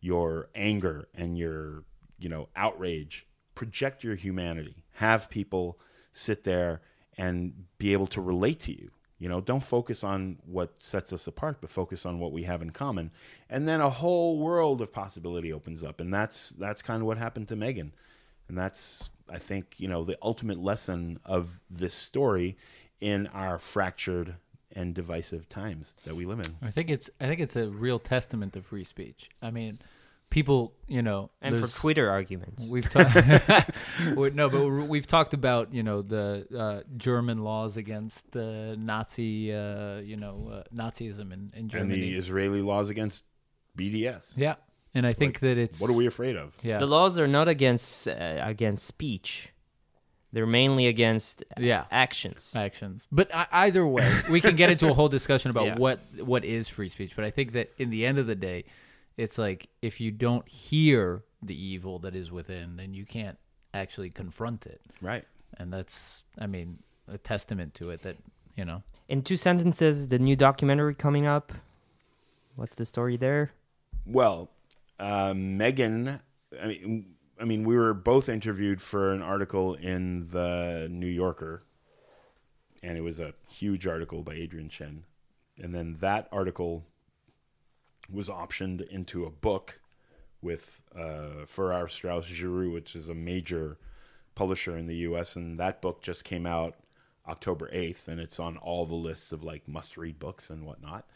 [0.00, 1.84] your anger and your
[2.18, 3.26] you know outrage.
[3.54, 4.84] Project your humanity.
[4.92, 5.78] Have people
[6.12, 6.82] sit there
[7.18, 11.26] and be able to relate to you you know don't focus on what sets us
[11.26, 13.10] apart but focus on what we have in common
[13.48, 17.18] and then a whole world of possibility opens up and that's that's kind of what
[17.18, 17.92] happened to megan
[18.48, 22.56] and that's i think you know the ultimate lesson of this story
[23.00, 24.36] in our fractured
[24.72, 27.08] and divisive times that we live in I think it's.
[27.18, 29.30] I think it's a real testament to free speech.
[29.40, 29.78] I mean,
[30.30, 30.72] people.
[30.88, 32.64] You know, And for Twitter arguments.
[32.68, 33.12] We've talked
[34.36, 39.52] no, but we're- we've talked about you know the uh, German laws against the Nazi,
[39.52, 43.22] uh, you know, uh, Nazism in, in Germany, and the israeli laws against
[43.76, 44.54] bds yeah,
[44.94, 47.48] and I think that it's what are we afraid of Yeah, The laws are not
[47.48, 49.52] against uh, against speech.
[50.32, 52.52] They're mainly against yeah actions.
[52.54, 53.06] actions.
[53.10, 55.78] But I, either way, we can get into a whole discussion about Yeah.
[55.78, 57.12] what what is free speech.
[57.16, 58.64] But I think that in the end of the day,
[59.16, 63.38] it's like if you don't hear the evil that is within, then you can't
[63.74, 65.24] actually confront it, right
[65.58, 68.02] and that's, I mean, a testament to it.
[68.02, 68.16] That
[68.56, 68.82] you know.
[69.08, 71.52] In two sentences, the new documentary coming up.
[72.56, 73.52] What's the story there?
[74.04, 74.50] Well,
[74.98, 76.20] uh, Megan,
[76.60, 77.06] I mean,
[77.40, 81.62] I mean, we were both interviewed for an article in the New Yorker,
[82.82, 85.04] and it was a huge article by Adrian Chen.
[85.58, 86.84] And then that article
[88.10, 89.80] was optioned into a book
[90.42, 93.78] with uh, Farrar Straus Giroux, which is a major
[94.34, 95.34] publisher in the U.S.
[95.36, 96.74] And that book just came out
[97.28, 101.06] October 8th, and it's on all the lists of like must read books and whatnot.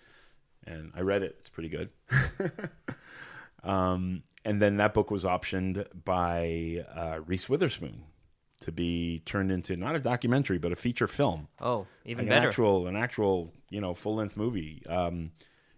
[0.67, 1.91] And I read it, it's pretty good.
[3.63, 8.05] Um, and then that book was optioned by uh, Reese Witherspoon
[8.63, 12.39] to be turned into not a documentary but a feature film, Oh, even like an
[12.39, 12.49] better.
[12.49, 14.83] actual an actual you know full length movie.
[14.89, 15.33] Um,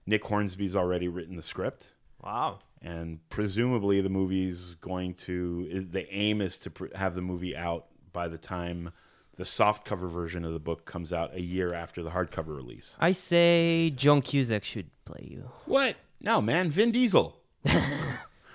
[0.07, 1.93] Nick Hornby's already written the script,
[2.23, 2.59] Wow.
[2.81, 5.87] and presumably the movie's going to.
[5.91, 8.91] The aim is to pr- have the movie out by the time
[9.37, 12.97] the softcover version of the book comes out a year after the hardcover release.
[13.01, 15.51] I say John Cusack should play you.
[15.67, 15.97] What?
[16.21, 17.37] No, man, Vin Diesel.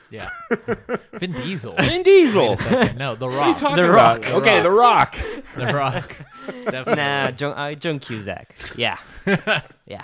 [0.10, 0.30] Yeah.
[1.20, 1.74] Vin Diesel.
[1.80, 2.52] Vin Diesel.
[2.52, 2.98] Wait a second.
[2.98, 3.58] No, The What are you Rock.
[3.58, 4.24] talking The about?
[4.24, 4.34] Rock.
[4.36, 5.18] Okay, The Rock.
[5.58, 6.16] The Rock.
[6.48, 6.95] Definitely.
[6.95, 8.56] Nah, John, uh, John Cusack.
[8.78, 8.98] Yeah.
[9.86, 10.04] yeah.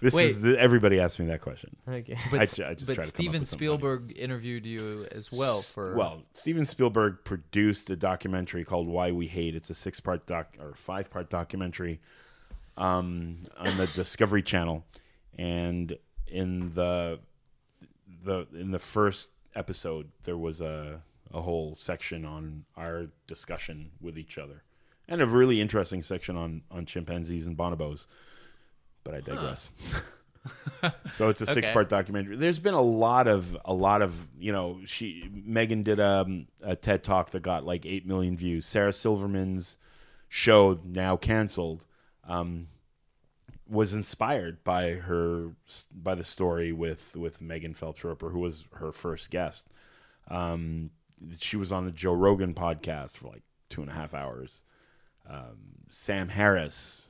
[0.00, 0.30] This Wait.
[0.30, 1.76] is the, everybody asked me that question.
[1.86, 2.16] Okay.
[2.30, 3.78] But, I I just but try to Steven with something funny.
[3.78, 5.94] Spielberg interviewed you as well for.
[5.94, 9.54] Well, Steven Spielberg produced a documentary called Why We Hate.
[9.54, 12.00] It's a six-part doc or five-part documentary
[12.76, 14.84] um, on the Discovery Channel,
[15.38, 15.96] and
[16.26, 17.20] in the
[18.24, 24.16] the in the first episode there was a a whole section on our discussion with
[24.16, 24.62] each other,
[25.08, 28.06] and a really interesting section on on chimpanzees and bonobos.
[29.04, 29.70] But I digress.
[31.14, 31.52] so it's a Okay.
[31.54, 32.36] six part documentary.
[32.36, 36.26] There's been a lot of a lot of you know she Megan did a,
[36.62, 38.66] a TED talk that got like eight million views.
[38.66, 39.76] Sarah Silverman's
[40.28, 41.84] show now canceled
[42.26, 42.68] um,
[43.68, 45.50] was inspired by her
[45.92, 49.66] by the story with with Megan Phelps Roper, who was her first guest.
[50.28, 50.90] Um,
[51.38, 54.62] she was on the Joe Rogan podcast for like two and a half hours.
[55.28, 55.58] Um,
[55.90, 57.06] Sam Harris,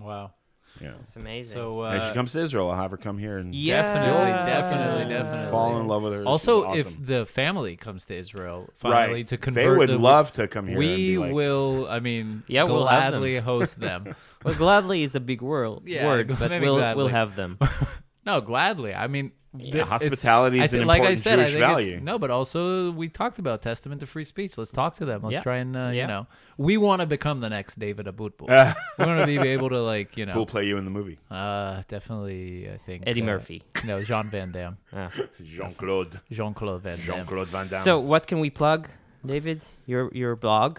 [0.00, 0.32] wow.
[0.80, 0.94] You know.
[1.02, 1.54] It's amazing.
[1.54, 3.82] So uh, and if she comes to Israel, I'll have her come here and yeah.
[3.82, 5.50] Definitely, definitely, definitely.
[5.50, 6.24] fall in love with her.
[6.24, 6.78] Also, awesome.
[6.78, 10.48] if the family comes to Israel finally right, to convert, they would the, love to
[10.48, 10.72] come here.
[10.72, 11.86] and We be like, will.
[11.88, 13.20] I mean, Yeah, we'll have them.
[13.20, 14.14] gladly host them.
[14.44, 17.02] Well, gladly is a big word, Yeah, word, but we'll gladly.
[17.02, 17.58] we'll have them.
[18.26, 18.94] No, gladly.
[18.94, 21.52] I mean, Yeah, th- hospitality I is an thi- like I important said, I Jewish
[21.52, 22.00] think value.
[22.00, 24.58] No, but also we talked about testament to free speech.
[24.58, 25.22] Let's talk to them.
[25.22, 25.42] Let's Yeah.
[25.42, 26.26] try and uh, you know,
[26.58, 28.48] we want to become the next David Abutbul.
[28.98, 31.18] we want to be able to like you know, who'll play you in the movie?
[31.30, 32.68] uh, definitely.
[32.68, 33.62] I think Eddie uh, Murphy.
[33.84, 34.76] No, Jean Van Damme.
[34.92, 35.10] Ah.
[35.44, 36.20] Jean Claude.
[36.30, 37.06] Jean Claude Van Damme.
[37.18, 37.82] Jean Claude Van Damme.
[37.82, 38.88] So, what can we plug,
[39.24, 39.62] David?
[39.86, 40.78] Your your blog.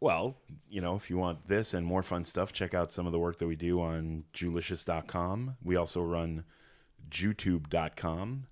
[0.00, 0.36] Well,
[0.68, 3.18] you know, if you want this and more fun stuff, check out some of the
[3.18, 5.56] work that we do on Jewlicious.com.
[5.62, 6.44] We also run
[7.10, 8.46] Jutube.com.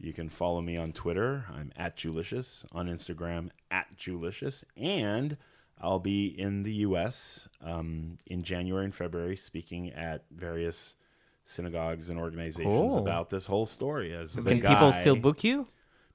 [0.00, 1.46] You can follow me on Twitter.
[1.52, 2.64] I'm at Jewlicious.
[2.72, 4.64] On Instagram, at Jewlicious.
[4.76, 5.36] And
[5.80, 7.48] I'll be in the U.S.
[7.62, 10.94] Um, in January and February speaking at various
[11.44, 12.98] synagogues and organizations Cool.
[12.98, 14.14] about this whole story.
[14.14, 15.66] As Can people still book you?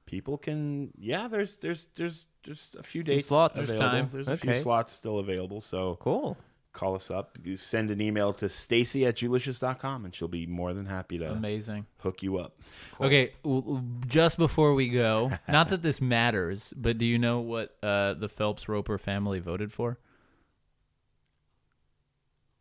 [0.06, 3.62] people can yeah there's there's there's just a few dates slots.
[3.62, 4.10] Available time.
[4.12, 6.36] there's a few slots still available so Cool.
[6.80, 10.74] Call us up you send an email to stacy at jewlicious.com and she'll be more
[10.74, 11.86] than happy to Amazing.
[11.98, 12.58] hook you up
[13.02, 17.42] Okay, w- w- just before we go, not that this matters, but do you know
[17.42, 19.98] what uh, the Phelps Roper family voted for?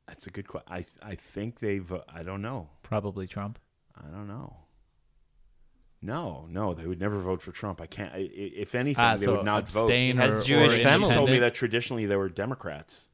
[0.09, 3.59] that's a good question i i think they've uh, i don't know Probably Trump.
[3.97, 4.57] i don't know
[6.01, 9.17] no no they would never vote for trump i can't I, i- if anything Ah,
[9.17, 11.15] they so would not abstain vote Has or, Jewish or family.
[11.15, 13.07] told me that traditionally they were democrats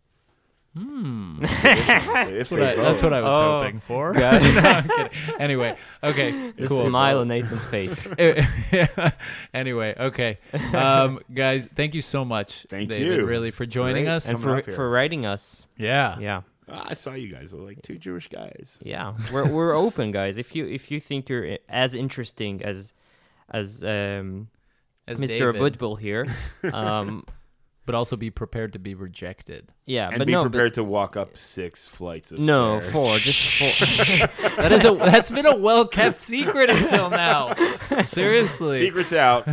[0.77, 1.39] Hmm.
[1.62, 4.12] That's what, I, that's what I was Oh, hoping for.
[4.14, 5.09] No,
[5.39, 6.89] Anyway, okay, The cool.
[6.89, 8.09] smile on Nathan's face.
[9.53, 10.39] anyway, okay,
[10.75, 13.25] um, guys, thank you so much, Thank David, you.
[13.25, 14.14] really for joining great.
[14.14, 14.29] us.
[14.29, 15.66] and for for writing us.
[15.77, 16.43] yeah, Yeah.
[16.66, 20.39] Ah, i saw you guys like two jewish guys Yeah, we're we're open, guys.
[20.39, 22.95] If you if you think you're as interesting as
[23.51, 24.49] as um,
[25.07, 25.53] As Mr.
[25.53, 26.27] David, Abutbul here,
[26.72, 27.27] um,
[27.87, 29.70] but also be prepared to be rejected.
[29.87, 32.93] yeah, and but be no, prepared to walk up six flights of no, stairs.
[32.93, 34.51] four, just four.
[34.57, 37.55] That is a that's been a well kept secret until now.
[38.07, 39.47] Seriously, Secrets out.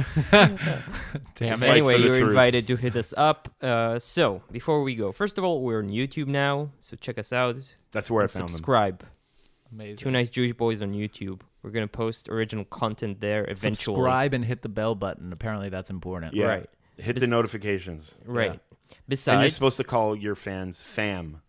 [1.35, 1.69] damn it.
[1.69, 2.29] anyway, you're truth.
[2.29, 3.49] invited to hit us up.
[3.61, 7.33] Uh, so before we go, first of all, we're on YouTube now, so check us
[7.33, 7.55] out.
[7.91, 8.49] That's where I and found them.
[8.49, 9.05] subscribe.
[9.71, 9.97] Amazing.
[9.97, 11.41] Two nice Jewish boys on YouTube.
[11.63, 13.95] We're gonna post original content there eventually.
[13.95, 15.31] Subscribe and hit the bell button.
[15.33, 16.33] Apparently, that's important.
[16.33, 16.45] Yeah.
[16.45, 16.69] Right.
[17.01, 18.15] Hit Bes- the notifications.
[18.25, 18.53] Right.
[18.53, 18.95] Yeah.
[19.07, 21.41] Besides, and you're supposed to call your fans fam.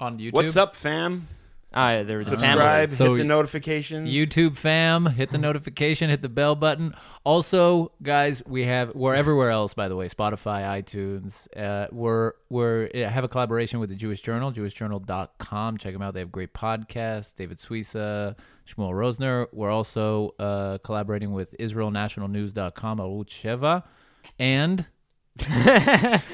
[0.00, 0.32] On YouTube.
[0.32, 1.28] What's up, fam?
[1.74, 2.96] ah, there's a Subscribe, family.
[2.96, 4.08] So hit the notifications.
[4.08, 6.94] YouTube fam, hit the notification, hit the bell button.
[7.24, 9.74] Also, guys, we have we're everywhere else.
[9.74, 11.46] By the way, Spotify, iTunes.
[11.56, 15.78] Uh, we're we're uh, have a collaboration with the Jewish Journal, JewishJournal.com.
[15.78, 16.14] Check them out.
[16.14, 17.34] They have great podcasts.
[17.34, 18.36] David Suissa,
[18.68, 19.46] Shmuel Rosner.
[19.52, 23.82] We're also uh, collaborating with IsraelNationalNews.com, Arutz Sheva,
[24.38, 24.86] and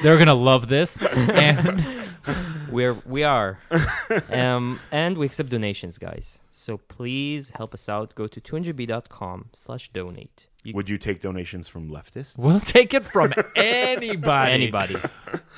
[0.03, 1.01] they're gonna love this.
[1.03, 2.05] And
[2.71, 3.59] We're we are,
[4.31, 6.41] um, and we accept donations, guys.
[6.53, 8.15] So please help us out.
[8.15, 10.47] Go to 200b.com/donate.
[10.63, 12.37] You, Would you take donations from leftists?
[12.37, 14.53] We'll take it from anybody.
[14.53, 14.97] anybody,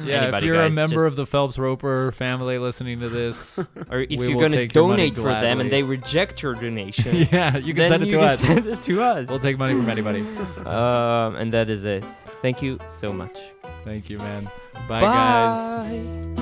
[0.01, 3.59] Yeah, if you're guys, a member just- of the Phelps Roper family listening to this,
[3.91, 6.41] or if We you're will gonna take your money donate for them and they reject
[6.41, 8.41] your donation, yeah, you can then send it you to can us.
[8.41, 9.29] send it to us.
[9.29, 10.21] We'll take money from anybody.
[10.65, 12.05] um, and that is it.
[12.41, 13.37] Thank you so much.
[13.85, 14.49] Thank you, man.
[14.89, 16.37] Bye, guys.
[16.37, 16.42] Bye.